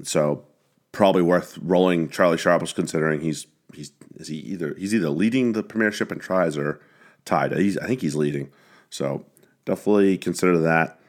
[0.04, 0.46] So
[0.92, 5.64] probably worth rolling Charlie Sharples considering he's he's is he either he's either leading the
[5.64, 6.80] premiership in tries or
[7.26, 7.56] tied.
[7.56, 8.52] He's, I think he's leading.
[8.90, 9.26] So
[9.66, 11.00] definitely consider that.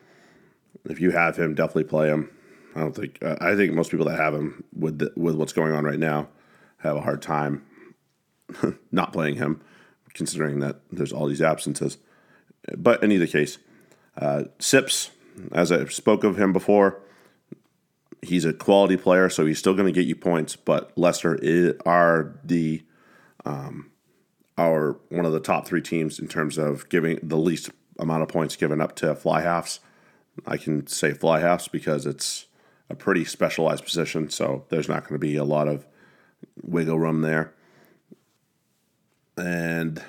[0.84, 2.30] If you have him, definitely play him.
[2.74, 5.52] I don't think uh, I think most people that have him with the, with what's
[5.52, 6.28] going on right now
[6.78, 7.64] have a hard time
[8.92, 9.60] not playing him,
[10.14, 11.98] considering that there's all these absences.
[12.76, 13.58] But in either case,
[14.16, 15.10] uh, Sips,
[15.52, 17.00] as I spoke of him before,
[18.22, 20.56] he's a quality player, so he's still going to get you points.
[20.56, 22.82] But Leicester is, are the
[23.44, 23.90] um,
[24.56, 28.28] are one of the top three teams in terms of giving the least amount of
[28.28, 29.80] points given up to fly halves.
[30.46, 32.46] I can say fly halves because it's
[32.90, 35.86] a pretty specialized position, so there's not going to be a lot of
[36.62, 37.54] wiggle room there.
[39.36, 40.02] And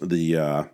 [0.00, 0.64] the uh,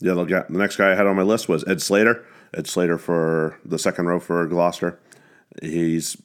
[0.00, 2.24] the other guy, the next guy I had on my list was Ed Slater.
[2.54, 4.98] Ed Slater for the second row for Gloucester.
[5.62, 6.16] He's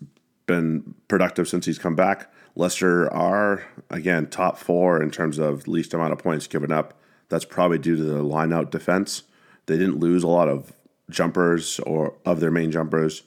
[0.46, 2.32] been productive since he's come back.
[2.56, 7.00] Leicester are again top four in terms of least amount of points given up.
[7.30, 9.24] That's probably due to the line out defense.
[9.68, 10.74] They didn't lose a lot of
[11.10, 13.24] jumpers or of their main jumpers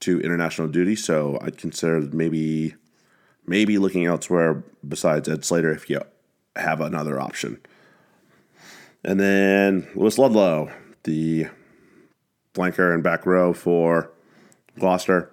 [0.00, 2.74] to international duty, so I'd consider maybe
[3.46, 6.00] maybe looking elsewhere besides Ed Slater if you
[6.56, 7.60] have another option.
[9.04, 10.72] And then Lewis Ludlow,
[11.04, 11.48] the
[12.54, 14.10] flanker and back row for
[14.78, 15.30] Gloucester.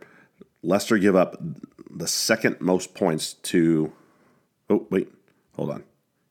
[0.64, 1.38] Leicester give up
[1.90, 3.94] the second most points to.
[4.70, 5.12] Oh, wait,
[5.56, 5.84] hold on.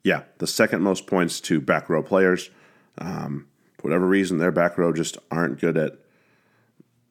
[0.05, 2.50] Yeah, the second most points to back row players.
[2.98, 3.46] Um,
[3.79, 5.98] for whatever reason, their back row just aren't good at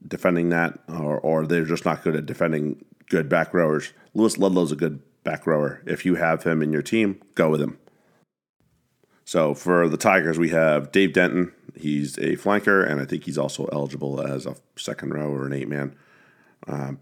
[0.08, 3.94] defending that, or, or they're just not good at defending good back rowers.
[4.13, 5.82] Lewis Ludlow's a good back rower.
[5.86, 7.78] If you have him in your team, go with him.
[9.26, 11.52] So for the Tigers, we have Dave Denton.
[11.80, 15.54] He's a flanker, and I think he's also eligible as a second row or an
[15.54, 15.96] eight man.
[16.68, 17.00] Um,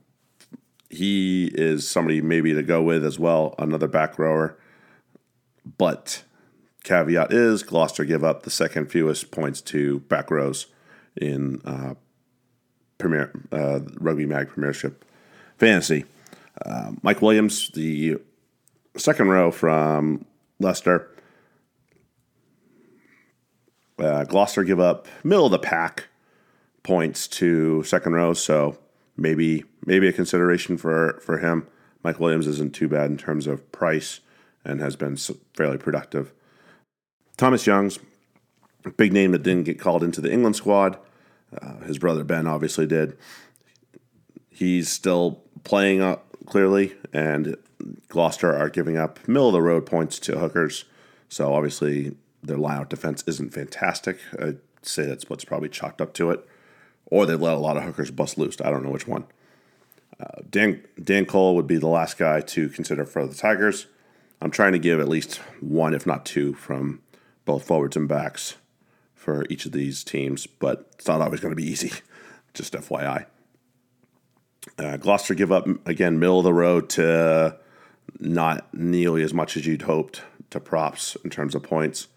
[0.89, 4.57] he is somebody maybe to go with as well, another back rower.
[5.77, 6.23] But
[6.83, 10.67] caveat is Gloucester give up the second fewest points to back rows
[11.15, 11.95] in uh,
[12.97, 15.03] Premier uh, Rugby Mag Premiership
[15.57, 16.05] Fantasy.
[16.65, 18.17] Uh, Mike Williams, the
[18.95, 20.25] second row from
[20.59, 21.11] Leicester.
[23.99, 26.07] Uh, Gloucester give up middle of the pack
[26.83, 28.77] points to second row, so
[29.15, 31.67] maybe maybe a consideration for for him.
[32.03, 34.19] Mike Williams isn't too bad in terms of price
[34.63, 35.17] and has been
[35.55, 36.31] fairly productive.
[37.37, 37.99] Thomas Young's
[38.95, 40.97] big name that didn't get called into the England squad.
[41.61, 43.17] Uh, his brother Ben obviously did.
[44.49, 47.55] He's still playing up clearly, and
[48.07, 50.85] Gloucester are giving up middle of the road points to hookers.
[51.29, 54.19] So obviously their lineout defense isn't fantastic.
[54.39, 56.47] I'd say that's what's probably chalked up to it.
[57.05, 58.57] Or they've let a lot of hookers bust loose.
[58.63, 59.25] I don't know which one.
[60.19, 63.87] Uh, Dan, Dan Cole would be the last guy to consider for the Tigers.
[64.41, 67.01] I'm trying to give at least one, if not two, from
[67.45, 68.55] both forwards and backs
[69.13, 71.91] for each of these teams, but it's not always going to be easy.
[72.53, 73.25] Just FYI.
[74.77, 77.57] Uh, Gloucester give up again, middle of the road to
[78.19, 82.07] not nearly as much as you'd hoped to props in terms of points.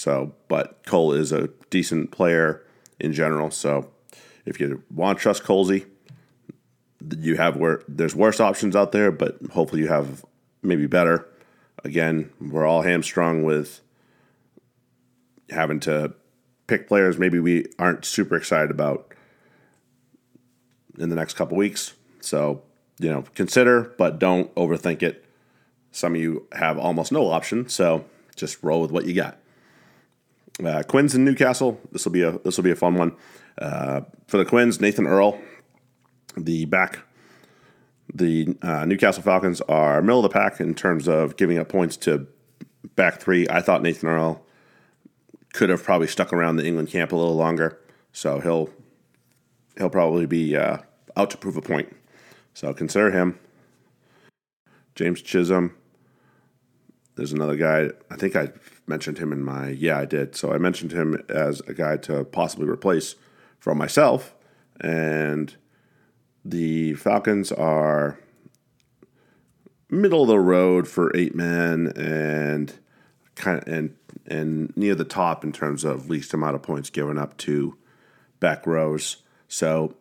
[0.00, 2.64] So, but Cole is a decent player
[2.98, 3.50] in general.
[3.50, 3.90] So,
[4.46, 5.84] if you want to trust Colsey,
[7.18, 10.24] you have where there's worse options out there, but hopefully you have
[10.62, 11.28] maybe better.
[11.84, 13.82] Again, we're all hamstrung with
[15.50, 16.14] having to
[16.66, 19.12] pick players maybe we aren't super excited about
[20.98, 21.92] in the next couple weeks.
[22.22, 22.62] So,
[22.98, 25.26] you know, consider, but don't overthink it.
[25.92, 29.36] Some of you have almost no option, so just roll with what you got.
[30.64, 31.80] Uh, Quins in Newcastle.
[31.92, 33.16] This will be a this will be a fun one
[33.58, 34.80] uh, for the Quins.
[34.80, 35.40] Nathan Earle,
[36.36, 37.00] the back.
[38.12, 41.96] The uh, Newcastle Falcons are middle of the pack in terms of giving up points
[41.98, 42.26] to
[42.96, 43.46] back three.
[43.48, 44.44] I thought Nathan Earle
[45.52, 47.78] could have probably stuck around the England camp a little longer,
[48.12, 48.70] so he'll
[49.78, 50.78] he'll probably be uh,
[51.16, 51.94] out to prove a point.
[52.52, 53.38] So consider him.
[54.94, 55.74] James Chisholm.
[57.14, 57.90] There's another guy.
[58.10, 58.48] I think I
[58.90, 60.34] mentioned him in my yeah I did.
[60.36, 63.14] So I mentioned him as a guy to possibly replace
[63.58, 64.34] from myself,
[64.80, 65.54] and
[66.44, 68.18] the Falcons are
[69.88, 72.74] middle of the road for eight men and
[73.34, 77.18] kind of and and near the top in terms of least amount of points given
[77.18, 77.76] up to
[78.40, 79.18] back rows.
[79.48, 79.94] So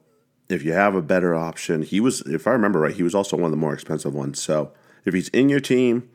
[0.50, 3.38] if you have a better option, he was if I remember right, he was also
[3.38, 4.42] one of the more expensive ones.
[4.42, 4.74] So
[5.06, 6.10] if he's in your team,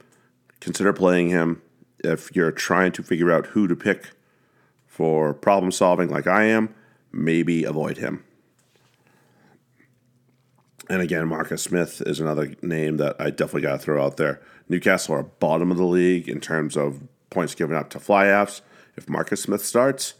[0.60, 1.62] consider playing him
[2.04, 4.10] if you're trying to figure out who to pick
[4.86, 6.74] for problem solving, like I am,
[7.12, 8.24] maybe avoid him.
[10.88, 14.42] And again, Marcus Smith is another name that I definitely got to throw out there.
[14.68, 18.60] Newcastle are bottom of the league in terms of points given up to fly halves.
[18.96, 20.14] If Marcus Smith starts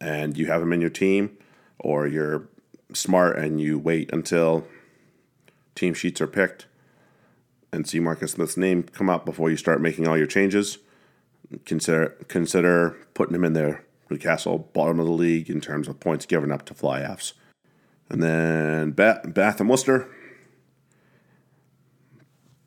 [0.00, 1.36] and you have him in your team,
[1.78, 2.48] or you're
[2.92, 4.66] smart and you wait until
[5.74, 6.66] team sheets are picked
[7.72, 10.78] and see Marcus Smith's name come up before you start making all your changes,
[11.64, 13.84] consider consider putting him in there.
[14.10, 17.34] Newcastle bottom of the league in terms of points given up to fly halves.
[18.08, 20.08] And then Bath, Bath and Worcester.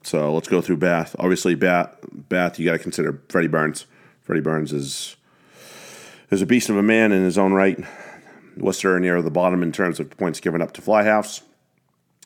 [0.04, 1.16] So let's go through Bath.
[1.18, 3.86] Obviously, Bath, Bath you got to consider Freddie Burns.
[4.22, 5.16] Freddie Burns is
[6.30, 7.80] is a beast of a man in his own right.
[8.58, 11.42] Worcester are near the bottom in terms of points given up to fly halves.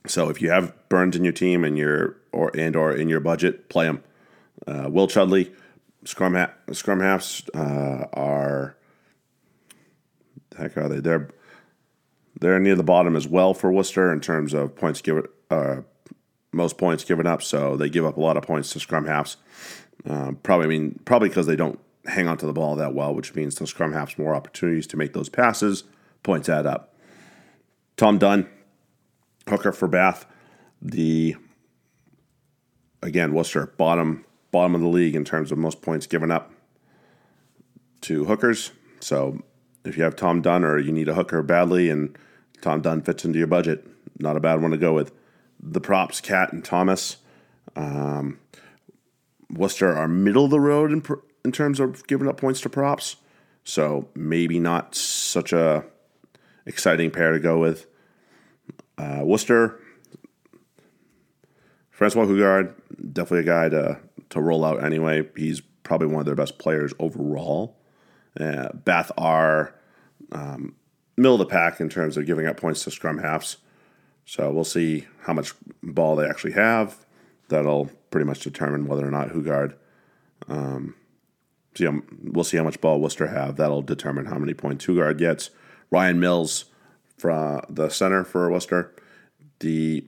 [0.08, 3.20] So if you have Burns in your team and your or and or in your
[3.20, 4.04] budget, play him.
[4.68, 5.52] Uh, Will Chudley,
[6.06, 8.78] scrum ha- scrum halves uh, are
[10.58, 11.00] heck are they?
[11.00, 11.30] They're
[12.40, 15.78] they're near the bottom as well for Worcester in terms of points given, uh,
[16.52, 17.42] most points given up.
[17.42, 19.38] So they give up a lot of points to scrum halves.
[20.06, 23.16] Um, probably, I mean, probably because they don't hang on to the ball that well,
[23.16, 25.86] which means the scrum halves more opportunities to make those passes.
[26.24, 26.94] Points add up.
[27.98, 28.50] Tom Dunn,
[29.48, 30.26] hooker for Bath.
[30.82, 31.36] The
[33.02, 36.54] again Worcester bottom bottom of the league in terms of most points given up
[38.00, 38.72] to hookers.
[39.02, 39.42] So
[39.84, 42.18] if you have Tom Dunn or you need a hooker badly and
[42.62, 43.86] Tom Dunn fits into your budget,
[44.18, 45.12] not a bad one to go with.
[45.60, 47.18] The props, Catt and Thomas.
[47.76, 48.40] Um,
[49.50, 51.04] Worcester are middle of the road in,
[51.44, 53.18] in terms of giving up points to props.
[53.66, 55.84] So maybe not such a
[56.66, 57.88] exciting pair to go with.
[58.98, 59.82] Uh, Worcester,
[61.92, 62.74] Francois Hougaard,
[63.12, 65.28] definitely a guy to, to roll out anyway.
[65.36, 67.78] He's probably one of their best players overall.
[68.40, 69.76] Uh, Bath are
[70.32, 70.76] um,
[71.18, 73.58] middle of the pack in terms of giving up points to scrum halves.
[74.26, 77.06] So we'll see how much ball they actually have.
[77.50, 79.76] That'll pretty much determine whether or not Hougaard.
[80.48, 80.96] Um,
[81.76, 81.88] see,
[82.24, 83.58] we'll see how much ball Worcester have.
[83.58, 85.52] That'll determine how many points Hougaard gets.
[85.92, 86.66] Ryan Mills
[87.18, 88.94] from the center for Worcester.
[89.60, 90.06] The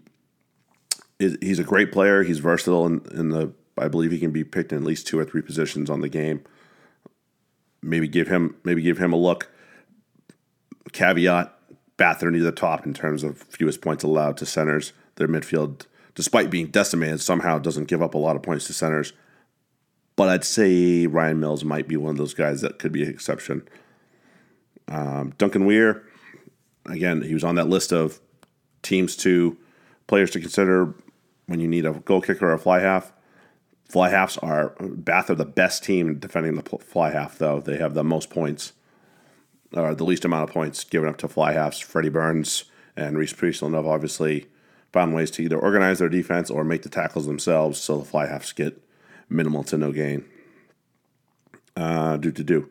[1.19, 2.23] he's a great player.
[2.23, 3.53] He's versatile in, in the.
[3.77, 6.09] I believe he can be picked in at least two or three positions on the
[6.09, 6.43] game.
[7.81, 9.49] Maybe give him maybe give him a look
[10.91, 11.53] caveat
[11.97, 14.93] Bath are near the top in terms of fewest points allowed to centers.
[15.15, 19.13] Their midfield, despite being decimated, somehow doesn't give up a lot of points to centers.
[20.15, 23.09] But I'd say Ryan Mills might be one of those guys that could be an
[23.09, 23.67] exception.
[24.87, 26.03] Um, Duncan Weir,
[26.85, 28.19] again, he was on that list of
[28.83, 29.57] teams to
[30.05, 30.93] players to consider
[31.47, 33.11] when you need a goal kicker or a fly half.
[33.87, 37.93] Fly halves are Bath are the best team defending the fly half, though they have
[37.93, 38.73] the most points
[39.73, 41.79] or the least amount of points given up to fly halves.
[41.79, 44.47] Freddie Burns and Rhys Priestland have obviously
[44.91, 48.27] found ways to either organize their defense or make the tackles themselves so the fly
[48.27, 48.81] halves get
[49.29, 50.25] minimal to no gain.
[51.75, 52.69] Uh, do to do.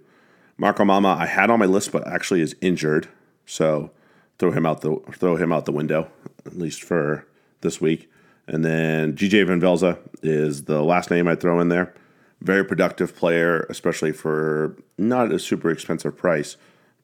[0.56, 3.08] Marco Mama, I had on my list, but actually is injured,
[3.44, 3.90] so
[4.38, 6.10] throw him out the throw him out the window
[6.44, 7.26] at least for
[7.60, 8.10] this week.
[8.48, 11.94] And then GJ Van Velze is the last name I throw in there.
[12.40, 16.56] Very productive player, especially for not a super expensive price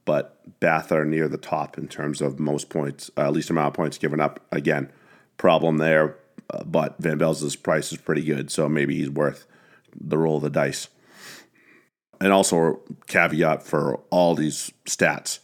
[0.04, 3.74] but Bath are near the top in terms of most points, uh, least amount of
[3.74, 4.40] points given up.
[4.50, 4.90] Again,
[5.36, 6.16] problem there,
[6.50, 9.46] uh, but Van Velze's price is pretty good, so maybe he's worth
[9.98, 10.88] the roll of the dice.
[12.20, 15.40] And also, caveat for all these stats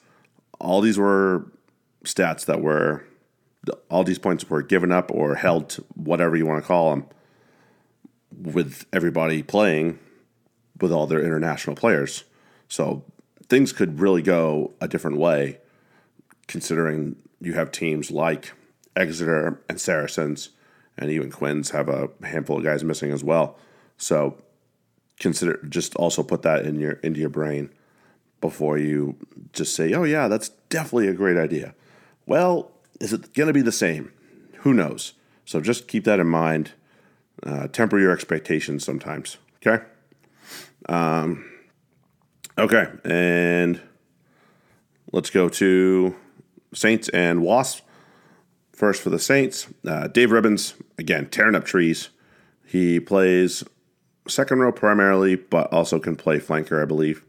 [0.61, 1.47] all these were
[2.05, 3.05] stats that were,
[3.89, 7.07] all these points were given up or held, whatever you want to call them,
[8.37, 9.99] with everybody playing
[10.81, 12.25] with all their international players.
[12.69, 13.05] So
[13.49, 15.59] things could really go a different way,
[16.47, 18.53] considering you have teams like
[18.95, 20.51] Exeter and Saracens,
[20.97, 23.57] and even Quins have a handful of guys missing as well.
[23.97, 24.37] So
[25.19, 27.71] consider just also put that in your into your brain
[28.41, 29.17] before you
[29.53, 31.75] just say, "Oh yeah, that's definitely a great idea."
[32.27, 32.71] Well,
[33.01, 34.13] is it going to be the same?
[34.59, 35.15] Who knows?
[35.45, 36.73] So just keep that in mind.
[37.43, 39.39] Uh, temper your expectations sometimes.
[39.65, 39.85] Okay.
[40.89, 41.45] Um,
[42.59, 43.81] Okay, and
[45.13, 46.17] let's go to
[46.75, 47.83] Saints and Wasps.
[48.73, 52.09] First for the Saints, uh, Dave Ribbans, again, tearing up trees.
[52.65, 53.63] He plays
[54.27, 57.25] second row primarily, but also can play flanker, I believe.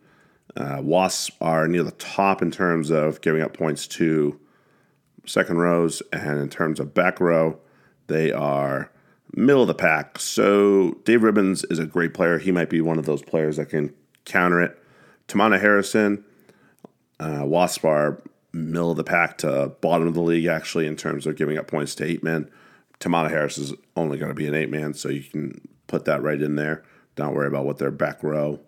[0.58, 4.40] Uh, Wasps are near the top in terms of giving up points to
[5.30, 7.60] second rows, and in terms of back row,
[8.08, 8.92] they are
[9.36, 10.20] middle of the pack.
[10.20, 12.40] So Dave Ribbans is a great player.
[12.40, 13.94] He might be one of those players that can
[14.26, 14.78] counter it.
[15.28, 16.26] Teimana Harrison,
[17.20, 18.22] uh, Wasp are
[18.52, 21.68] middle of the pack to bottom of the league, actually, in terms of giving up
[21.68, 22.50] points to eight men.
[23.00, 26.24] Teimana Harris is only going to be an eight man, so you can put that
[26.24, 26.84] right in there.
[27.16, 28.60] Don't worry about what their back row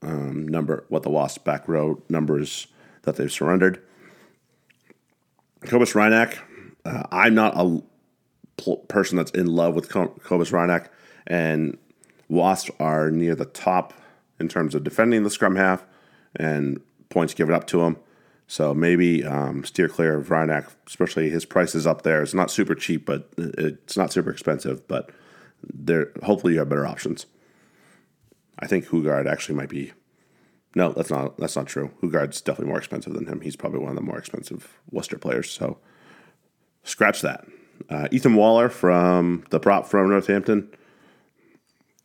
[0.00, 2.68] um, number, what the Wasp back row numbers
[3.02, 3.82] that they've surrendered.
[5.62, 6.38] Cobus Reinach,
[6.84, 7.82] uh, I'm not a
[8.56, 10.88] pl- person that's in love with Cobus Reinach,
[11.26, 11.76] and
[12.28, 13.94] Wasps are near the top
[14.38, 15.84] in terms of defending the scrum half
[16.36, 17.96] and points given up to him.
[18.46, 22.22] So maybe um, steer clear of Reinach, especially his price is up there.
[22.22, 24.86] It's not super cheap, but it's not super expensive.
[24.88, 25.10] But
[25.62, 27.26] there, hopefully, you have better options.
[28.58, 29.92] I think Hougaard actually might be.
[30.74, 31.90] No, that's not that's not true.
[32.02, 33.40] Hougaard's definitely more expensive than him.
[33.40, 35.50] He's probably one of the more expensive Worcester players.
[35.50, 35.78] So
[36.84, 37.46] scratch that.
[37.88, 40.68] Uh, Ethan Waller from the prop from Northampton.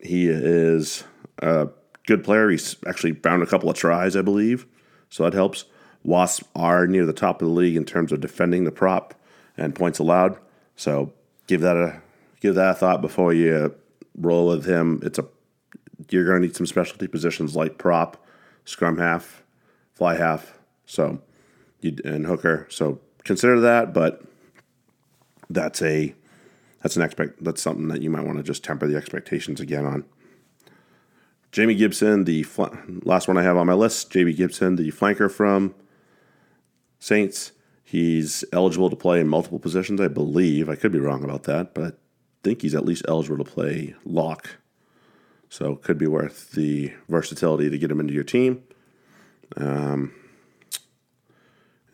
[0.00, 1.04] He is
[1.38, 1.68] a
[2.06, 2.50] good player.
[2.50, 4.66] He's actually bound a couple of tries, I believe,
[5.08, 5.64] so that helps.
[6.02, 9.14] Wasps are near the top of the league in terms of defending the prop
[9.56, 10.38] and points allowed.
[10.76, 11.12] So
[11.46, 12.02] give that a
[12.40, 13.74] give that a thought before you
[14.16, 15.00] roll with him.
[15.02, 15.26] It's a
[16.10, 18.22] you're going to need some specialty positions like prop,
[18.64, 19.42] scrum half,
[19.92, 21.20] fly half, so
[21.80, 22.66] you and hooker.
[22.70, 24.22] So consider that, but
[25.50, 26.14] that's a
[26.82, 29.86] that's an expect that's something that you might want to just temper the expectations again
[29.86, 30.04] on.
[31.52, 32.64] Jamie Gibson, the fl-
[33.04, 35.74] last one I have on my list, Jamie Gibson, the flanker from
[36.98, 37.52] Saints.
[37.84, 40.68] He's eligible to play in multiple positions, I believe.
[40.68, 41.92] I could be wrong about that, but I
[42.42, 44.56] think he's at least eligible to play lock.
[45.54, 48.64] So could be worth the versatility to get him into your team.
[49.56, 50.12] Um,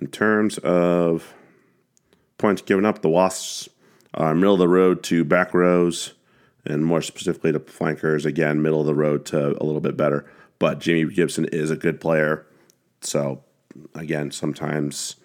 [0.00, 1.34] in terms of
[2.38, 3.68] points given up, the Wasps
[4.14, 6.14] are middle of the road to back rows,
[6.64, 8.24] and more specifically to flankers.
[8.24, 10.24] Again, middle of the road to a little bit better.
[10.58, 12.46] But Jamie Gibson is a good player.
[13.02, 13.44] So,
[13.94, 15.16] again, sometimes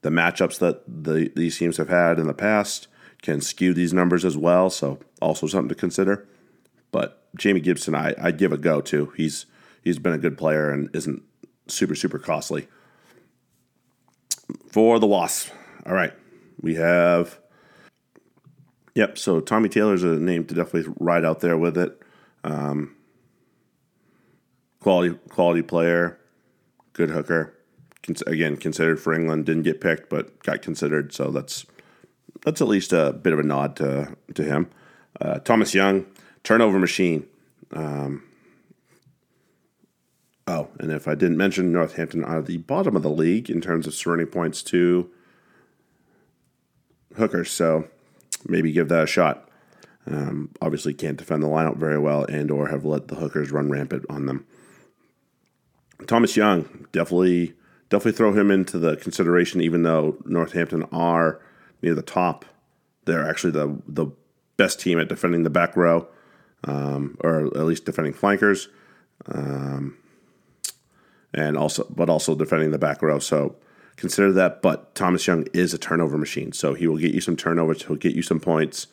[0.00, 2.88] the matchups that the, these teams have had in the past
[3.20, 4.70] can skew these numbers as well.
[4.70, 6.26] So, also something to consider.
[6.90, 9.12] But Jamie Gibson, I, I'd give a go to.
[9.16, 9.46] He's
[9.82, 11.22] he's been a good player and isn't
[11.66, 12.68] super super costly.
[14.70, 15.50] For the Wasps,
[15.86, 16.12] all right,
[16.60, 17.38] we have.
[18.94, 19.16] Yep.
[19.16, 21.98] So Tommy Taylor's a name to definitely ride out there with it.
[22.44, 22.96] Um,
[24.80, 26.18] quality quality player,
[26.92, 27.54] good hooker.
[28.26, 31.12] again, considered for England, didn't get picked, but got considered.
[31.12, 31.64] So that's
[32.44, 34.68] that's at least a bit of a nod to to him.
[35.20, 36.06] Uh, Thomas Young,
[36.42, 37.26] turnover machine.
[37.72, 38.24] Um,
[40.46, 43.86] oh, and if I didn't mention Northampton are the bottom of the league in terms
[43.86, 45.10] of surrendering points to
[47.16, 47.88] hookers, so
[48.46, 49.48] maybe give that a shot.
[50.06, 53.70] Um, obviously, can't defend the lineup very well, and or have let the hookers run
[53.70, 54.46] rampant on them.
[56.06, 57.54] Thomas Young definitely
[57.88, 61.40] definitely throw him into the consideration, even though Northampton are
[61.82, 62.44] near the top.
[63.04, 64.06] They're actually the the
[64.56, 66.08] best team at defending the back row,
[66.64, 68.68] um, or at least defending flankers,
[69.26, 69.96] um,
[71.34, 73.18] and also but also defending the back row.
[73.18, 73.56] So
[73.96, 74.62] consider that.
[74.62, 77.84] But Thomas Young is a turnover machine, so he will get you some turnovers.
[77.84, 78.86] He'll get you some points.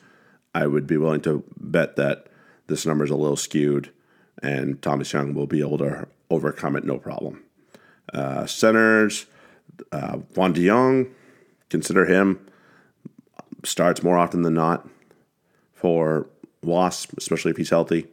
[0.54, 2.26] I would be willing to bet that
[2.66, 3.90] this number is a little skewed,
[4.42, 7.44] and Thomas Young will be able to overcome it no problem.
[8.12, 9.26] Uh, centers,
[9.92, 11.06] uh, Juan de Jong,
[11.68, 12.40] consider him
[13.64, 14.88] starts more often than not
[15.72, 16.26] for
[16.62, 18.06] Wasp, especially if he's healthy.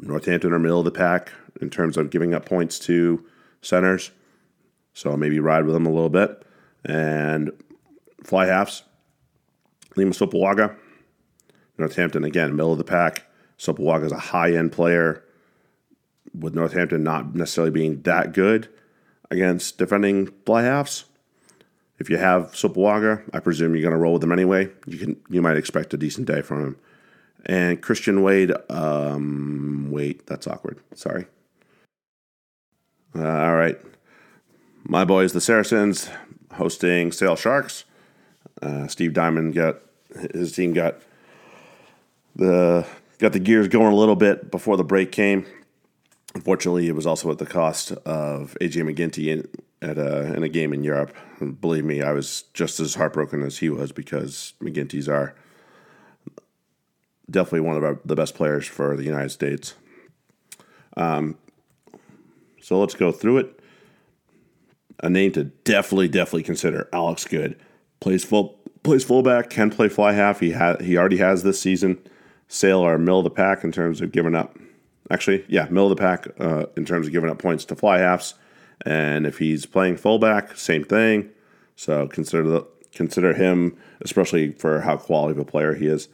[0.00, 3.24] Northampton are middle of the pack in terms of giving up points to
[3.62, 4.10] centers.
[4.94, 6.42] So maybe ride with them a little bit.
[6.84, 7.50] And
[8.22, 8.82] fly halves,
[9.96, 10.76] Lima Sopoaga.
[11.78, 13.26] Northampton, again, middle of the pack.
[13.58, 15.22] Sopoaga is a high end player,
[16.38, 18.68] with Northampton not necessarily being that good
[19.30, 21.04] against defending fly halves.
[21.98, 24.70] If you have Sopoaga, I presume you're going to roll with him anyway.
[24.86, 26.76] You can you might expect a decent day from him.
[27.44, 30.78] And Christian Wade, um, wait, that's awkward.
[30.94, 31.26] Sorry.
[33.14, 33.78] Uh, all right,
[34.84, 36.10] my boys, the Saracens,
[36.52, 37.84] hosting Sale Sharks.
[38.60, 39.76] Uh, Steve Diamond got
[40.34, 40.96] his team got
[42.34, 42.86] the
[43.18, 45.46] got the gears going a little bit before the break came.
[46.34, 49.48] Unfortunately, it was also at the cost of AJ MacGinty in,
[49.80, 51.14] at a, in a game in Europe.
[51.40, 55.34] And believe me, I was just as heartbroken as he was because McGinty's are
[57.30, 59.74] definitely one of our, the best players for the United States.
[60.96, 61.36] Um,
[62.60, 63.56] so let's go through it
[65.00, 66.88] a name to definitely, definitely consider.
[66.92, 67.58] Alex Goode
[68.00, 70.40] plays full plays fullback, can play fly half.
[70.40, 71.98] He had he already has this season.
[72.48, 74.56] Sale are middle of the pack in terms of giving up.
[75.10, 77.98] Actually, yeah, middle of the pack uh, in terms of giving up points to fly
[77.98, 78.34] halves,
[78.84, 81.30] And if he's playing fullback, same thing.
[81.76, 86.08] So consider the, consider him, especially for how quality of a player he is.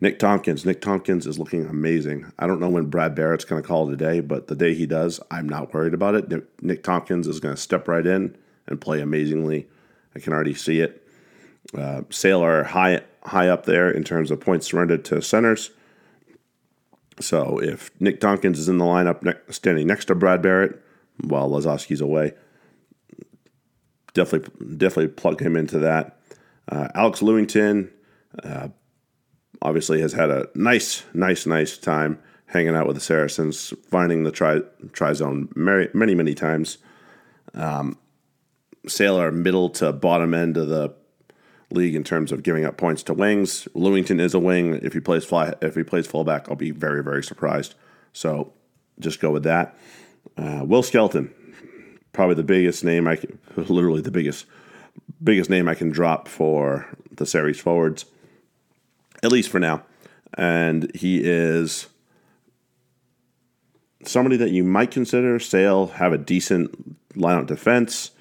[0.00, 0.64] Nick Tompkins.
[0.64, 2.32] Nick Tompkins is looking amazing.
[2.38, 5.20] I don't know when Brad Barritt's going to call today, but the day he does,
[5.30, 6.62] I'm not worried about it.
[6.62, 8.36] Nick Tompkins is going to step right in
[8.68, 9.68] and play amazingly.
[10.14, 11.04] I can already see it.
[11.76, 15.70] Uh, Sale are high high up there in terms of points surrendered to centers.
[17.20, 20.78] So if Nick Tompkins is in the lineup ne- standing next to Brad Barritt
[21.24, 22.32] while Lozowski's away,
[24.14, 26.18] definitely definitely plug him into that.
[26.70, 27.90] Uh, Alex Lewington
[28.44, 28.68] uh,
[29.62, 34.30] obviously has had a nice, nice, nice time hanging out with the Saracens, finding the
[34.92, 36.78] try zone many, many, many times.
[37.54, 37.98] Um,
[38.86, 40.94] Sailor middle to bottom end of the
[41.70, 43.68] league in terms of giving up points to wings.
[43.74, 44.74] Lewington is a wing.
[44.82, 47.74] If he plays fly, if he plays fullback, I'll be very very surprised.
[48.12, 48.52] So
[48.98, 49.76] just go with that.
[50.36, 51.32] Uh, Will Skelton,
[52.12, 54.46] probably the biggest name I can, literally the biggest
[55.22, 58.06] biggest name I can drop for the Sarries forwards,
[59.22, 59.82] at least for now.
[60.34, 61.86] And he is
[64.04, 65.38] somebody that you might consider.
[65.38, 68.12] Sale have a decent lineup defense.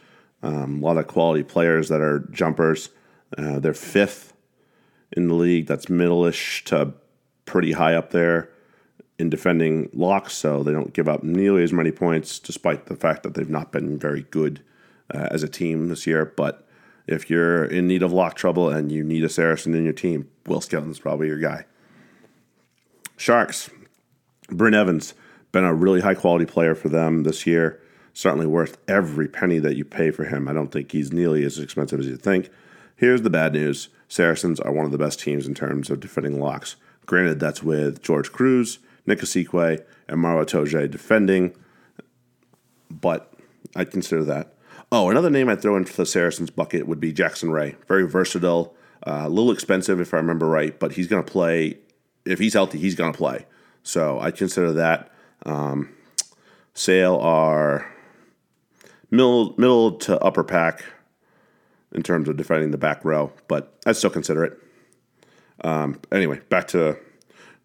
[0.44, 2.90] Um, a lot of quality players that are jumpers.
[3.38, 4.34] Uh, they're fifth
[5.12, 5.68] in the league.
[5.68, 6.94] That's middle-ish to
[7.46, 8.50] pretty high up there
[9.20, 13.24] in defending locks, so they don't give up nearly as many points, despite the fact
[13.24, 14.62] that they've not been very good
[15.14, 16.26] uh, as a team this year.
[16.26, 16.68] But
[17.08, 20.30] if you're in need of lock trouble and you need a Saracen in your team,
[20.48, 21.66] Will Skelton's probably your guy.
[23.18, 23.70] Sharks,
[24.50, 25.14] Bryn Evans,
[25.52, 27.82] been a really high quality player for them this year.
[28.14, 30.48] Certainly worth every penny that you pay for him.
[30.48, 32.50] I don't think he's nearly as expensive as you think.
[32.96, 36.40] Here's the bad news Saracens are one of the best teams in terms of defending
[36.40, 36.78] locks.
[37.06, 41.56] Granted, that's with George Kruis, Nick Isiekwe, and Maro Itoje defending,
[42.90, 43.34] but
[43.76, 44.54] I'd consider that.
[44.92, 47.76] Oh, another name I'd throw into the Saracens bucket would be Jackson Wray.
[47.88, 51.78] Very versatile, uh, a little expensive if I remember right, but he's going to play.
[52.26, 53.46] If he's healthy, he's going to play.
[53.84, 55.12] So I'd consider that.
[55.46, 55.96] Um,
[56.74, 57.92] Sale are
[59.10, 60.84] middle, middle to upper pack
[61.94, 64.60] in terms of defending the back row, but I'd still consider it.
[65.64, 66.98] Um, anyway, back to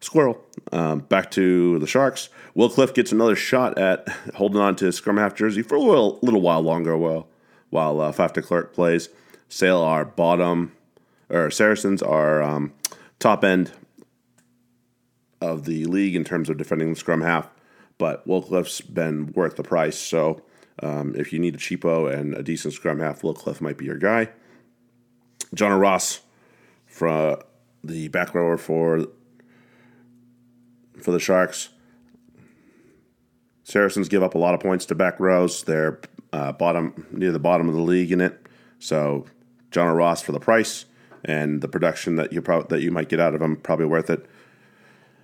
[0.03, 0.43] Squirrel.
[0.71, 2.29] Um, back to the Sharks.
[2.55, 5.81] Will Cliff gets another shot at holding on to his scrum half jersey for a
[5.81, 7.27] little, little while longer while,
[7.69, 9.09] while uh, Faf de Klerk plays.
[9.49, 10.71] Sale are bottom,
[11.29, 12.73] or Saracens are um,
[13.19, 13.71] top end
[15.41, 17.49] of the league in terms of defending the scrum half,
[17.97, 19.97] but Will Cliff's been worth the price.
[19.97, 20.41] So
[20.81, 23.85] um, if you need a cheapo and a decent scrum half, Will Cliff might be
[23.85, 24.29] your guy.
[25.55, 26.21] Jono Ross
[26.85, 27.37] from
[27.83, 29.07] the back rower for
[31.01, 31.69] for the Sharks.
[33.63, 35.63] Saracens give up a lot of points to back rows.
[35.63, 35.99] They're
[36.31, 38.45] uh, bottom near the bottom of the league in it.
[38.79, 39.25] So
[39.71, 40.85] Jono Ross for the price
[41.23, 44.09] and the production that you pro- that you might get out of him probably worth
[44.09, 44.25] it.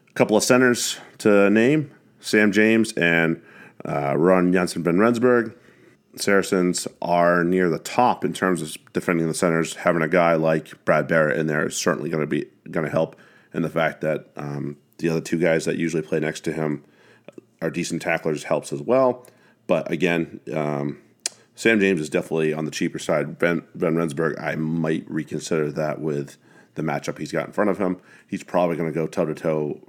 [0.09, 3.41] A couple of centers to name: Sam James and
[3.85, 5.55] uh, Rohan Janse van Rensburg.
[6.15, 9.75] Saracens are near the top in terms of defending the centers.
[9.75, 12.91] Having a guy like Brad Barritt in there is certainly going to be going to
[12.91, 13.15] help.
[13.53, 16.83] And the fact that um, the other two guys that usually play next to him
[17.61, 19.25] are decent tacklers helps as well.
[19.67, 20.99] But again, um,
[21.59, 23.37] Sam James is definitely on the cheaper side.
[23.37, 26.37] Ben, ben I might reconsider that with
[26.75, 27.97] the matchup he's got in front of him.
[28.25, 29.81] He's probably going to go toe to toe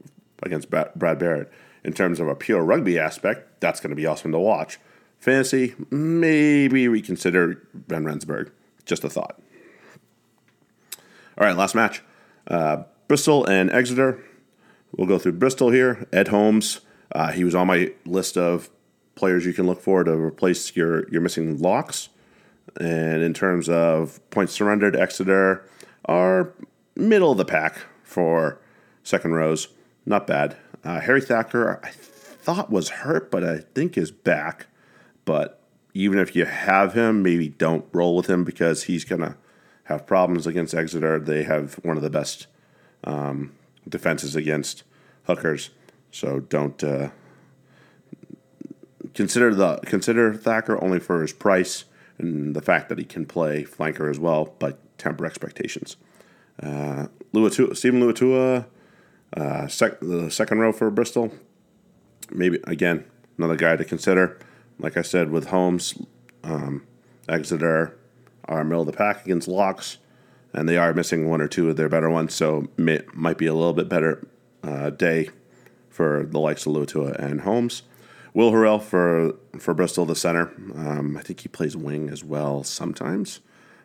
[0.42, 1.48] against Brad Barritt
[1.84, 4.80] in terms of a pure rugby aspect, that's going to be awesome to watch.
[5.20, 8.50] Fantasy, maybe reconsider Ben Rensburg.
[8.84, 9.40] Just a thought.
[11.38, 12.02] All right, last match.
[12.48, 14.20] Uh, Bristol and Exeter.
[14.90, 16.08] We'll go through Bristol here.
[16.12, 16.80] Ed Holmes,
[17.12, 18.70] uh, he was on my list of
[19.20, 22.08] players you can look for to replace your, your missing locks.
[22.80, 25.62] And in terms of points surrendered, Exeter
[26.06, 26.54] are
[26.96, 28.58] middle of the pack for
[29.02, 29.68] second rows.
[30.06, 30.56] Not bad.
[30.82, 34.68] Uh, Harry Thacker, I thought was hurt, but I think is back.
[35.26, 35.60] But
[35.92, 39.36] even if you have him, maybe don't roll with him because he's going to
[39.84, 41.18] have problems against Exeter.
[41.18, 42.46] They have one of the best
[43.04, 43.52] um,
[43.86, 44.82] defenses against
[45.24, 45.70] hookers,
[46.10, 47.10] so don't uh,
[49.14, 51.84] consider the consider Thacker only for his price
[52.18, 55.96] and the fact that he can play flanker as well, but temper expectations.
[56.62, 58.66] Uh, Luatua, Steven Luatua
[59.36, 61.32] uh, sec- the second row for Bristol,
[62.30, 63.04] maybe again
[63.38, 64.38] another guy to consider.
[64.78, 66.00] Like I said, with Holmes,
[66.42, 66.86] um,
[67.28, 67.96] Exeter
[68.46, 69.98] are middle of the pack against locks,
[70.52, 73.54] and they are missing one or two of their better ones, so might be a
[73.54, 74.26] little bit better
[74.62, 75.30] uh, day
[75.88, 77.82] for the likes of Luatua and Holmes.
[78.34, 80.52] Will Hurrell for for Bristol, the center.
[80.74, 83.40] Um, I think he plays wing as well sometimes,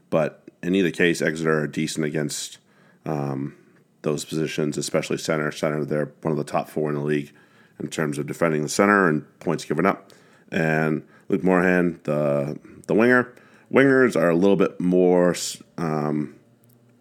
[0.10, 2.58] but in either case, Exeter are decent against
[3.06, 3.56] um,
[4.02, 5.52] those positions, especially center.
[5.52, 7.34] Center, they're one of the top four in the league
[7.80, 10.12] in terms of defending the center and points given up.
[10.52, 13.34] And Luke Morahan, the the winger.
[13.72, 15.36] Wingers are a little bit more
[15.78, 16.36] um,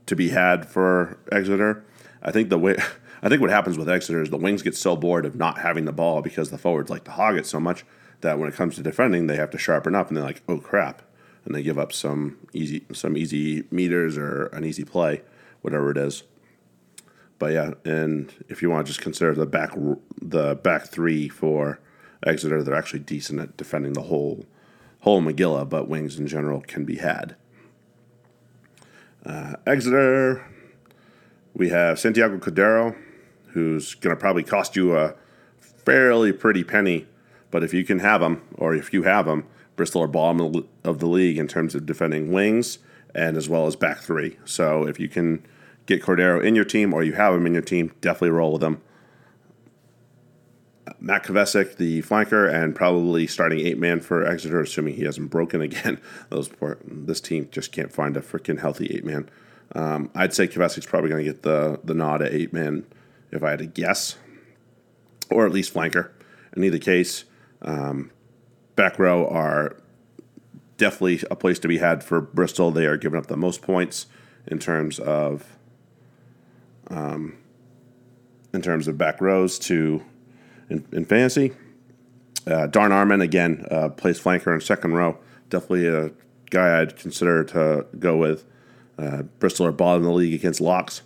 [0.07, 1.85] to be had for Exeter.
[2.23, 2.77] I think the way
[3.25, 5.87] I think what happens with Exeter is the wings get so bored of not having
[5.87, 7.87] the ball because the forwards like to hog it so much
[8.21, 10.59] that when it comes to defending, they have to sharpen up and they're like, oh
[10.59, 11.01] crap,
[11.47, 15.23] and they give up some easy some easy meters or an easy play,
[15.63, 16.25] whatever it is.
[17.39, 19.73] But yeah, and if you want to just consider the back
[20.21, 21.81] the back three for
[22.27, 24.45] Exeter, they're actually decent at defending the whole
[25.01, 27.37] whole Magilla, but wings in general can be had.
[29.25, 30.47] Uh, Exeter,
[31.55, 32.95] we have Santiago Cordero,
[33.55, 35.15] who's going to probably cost you a
[35.61, 37.07] fairly pretty penny,
[37.51, 39.47] but if you can have him, or if you have him,
[39.77, 42.79] Bristol are bottom of the league in terms of defending wings
[43.15, 44.39] and as well as back three.
[44.45, 45.45] So if you can
[45.87, 48.63] get Cordero in your team or you have him in your team, definitely roll with
[48.63, 48.81] him.
[51.01, 55.61] Matt Kvesic, the flanker, and probably starting eight man for Exeter, assuming he hasn't broken
[55.61, 56.01] again.
[56.29, 59.29] Those poor, this team just can't find a freaking healthy eight man.
[59.75, 62.87] Um, I'd say Kvesic's probably going to get the the nod at eight man
[63.31, 64.17] if I had to guess,
[65.31, 66.11] or at least flanker.
[66.57, 67.25] In either case,
[67.63, 68.11] um,
[68.77, 69.77] back row are
[70.77, 72.71] definitely a place to be had for Bristol.
[72.71, 74.07] They are giving up the most points
[74.47, 75.57] in terms of
[76.89, 77.39] um,
[78.53, 80.03] in terms of back rows to
[80.69, 81.53] in, in fantasy.
[82.47, 85.19] Uh, Don Armand again uh, plays flanker in second row.
[85.49, 86.11] Definitely a
[86.51, 88.45] guy I'd consider to go with.
[88.99, 91.03] Uh, Bristol are bottom of the league against locks.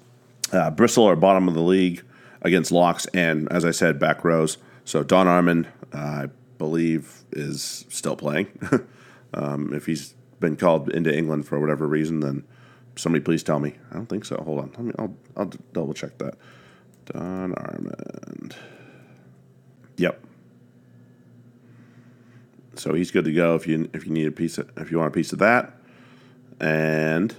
[0.52, 2.02] Uh, Bristol are bottom of the league
[2.42, 4.58] against locks, and as I said, back rows.
[4.84, 6.26] So Don Armand, uh, I
[6.58, 8.48] believe, is still playing.
[9.34, 12.44] um, if he's been called into England for whatever reason, then
[12.96, 13.74] somebody please tell me.
[13.90, 14.36] I don't think so.
[14.44, 16.34] Hold on, Let me, I'll, I'll double check that.
[17.06, 18.56] Don Armand.
[19.96, 20.24] Yep.
[22.76, 24.98] So he's good to go if you if you need a piece of, if you
[24.98, 25.74] want a piece of that.
[26.60, 27.34] And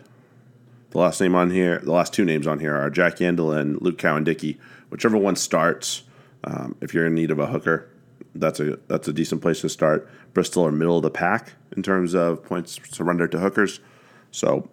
[0.92, 3.82] the last name on here, the last two names on here are Jack Yeandle and
[3.82, 4.60] Luke Cowan-Dickie.
[4.90, 6.04] Whichever one starts,
[6.44, 7.90] um, if you're in need of a hooker,
[8.36, 10.10] that's a that's a decent place to start.
[10.34, 13.80] Bristol are middle of the pack in terms of points surrendered to hookers.
[14.32, 14.70] So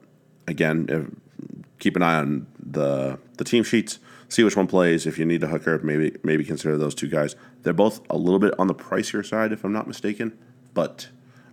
[0.46, 3.98] again, if, keep an eye on the the team sheets
[4.28, 5.06] see which one plays.
[5.06, 7.36] If you need a hooker, maybe maybe consider those two guys.
[7.62, 10.36] They're both a little bit on the pricier side, if I'm not mistaken,
[10.74, 11.08] but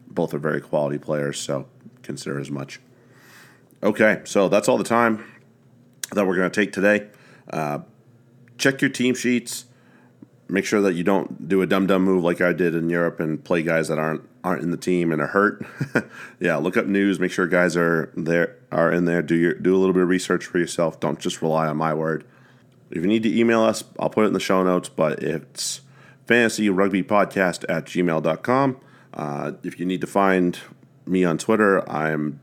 [0.08, 1.68] both are very quality players, so
[2.02, 2.80] consider as much.
[3.82, 5.26] Okay, so that's all the time
[6.12, 7.08] that we're going to take today.
[7.50, 7.80] Uh,
[8.58, 9.66] check your team sheets.
[10.50, 13.20] Make sure that you don't do a dumb dumb move like I did in Europe
[13.20, 15.66] and play guys that aren't aren't in the team and are hurt.
[16.40, 17.20] yeah, look up news.
[17.20, 19.22] Make sure guys are there are in there.
[19.22, 21.00] Do your do a little bit of research for yourself.
[21.00, 22.26] Don't just rely on my word.
[22.92, 25.82] If you need to email us, I'll put it in the show notes, but it's
[26.28, 28.80] fantasyrugbypodcast at gmail.com.
[29.14, 30.60] Uh, if you need to find
[31.06, 32.40] me on Twitter, I'm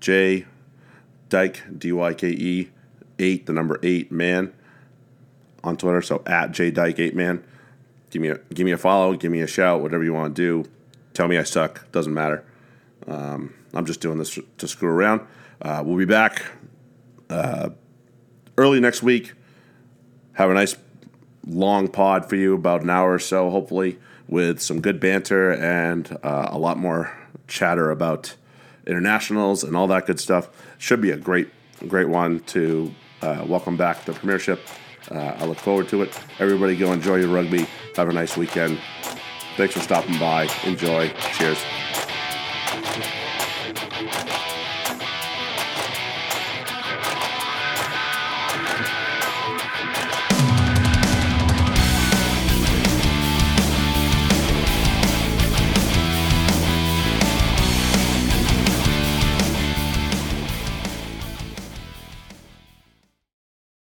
[0.00, 0.46] J
[1.28, 2.70] Dyke, D Y K E,
[3.18, 4.52] 8, the number 8 man
[5.64, 6.02] on Twitter.
[6.02, 7.44] So at J Dyke 8 man.
[8.10, 10.42] Give me, a, give me a follow, give me a shout, whatever you want to
[10.42, 10.70] do.
[11.14, 12.44] Tell me I suck, doesn't matter.
[13.06, 15.22] Um, I'm just doing this to screw around.
[15.62, 16.42] Uh, we'll be back
[17.30, 17.70] uh,
[18.58, 19.32] early next week
[20.34, 20.76] have a nice
[21.46, 23.98] long pod for you, about an hour or so, hopefully,
[24.28, 27.16] with some good banter and uh, a lot more
[27.48, 28.34] chatter about
[28.86, 30.48] internationals and all that good stuff.
[30.78, 31.48] Should be a great,
[31.88, 34.60] great one to uh, welcome back the Premiership.
[35.12, 36.18] Uh, I look forward to it.
[36.38, 37.66] Everybody go enjoy your rugby.
[37.96, 38.80] Have a nice weekend.
[39.56, 40.48] Thanks for stopping by.
[40.64, 41.08] Enjoy.
[41.34, 42.01] Cheers.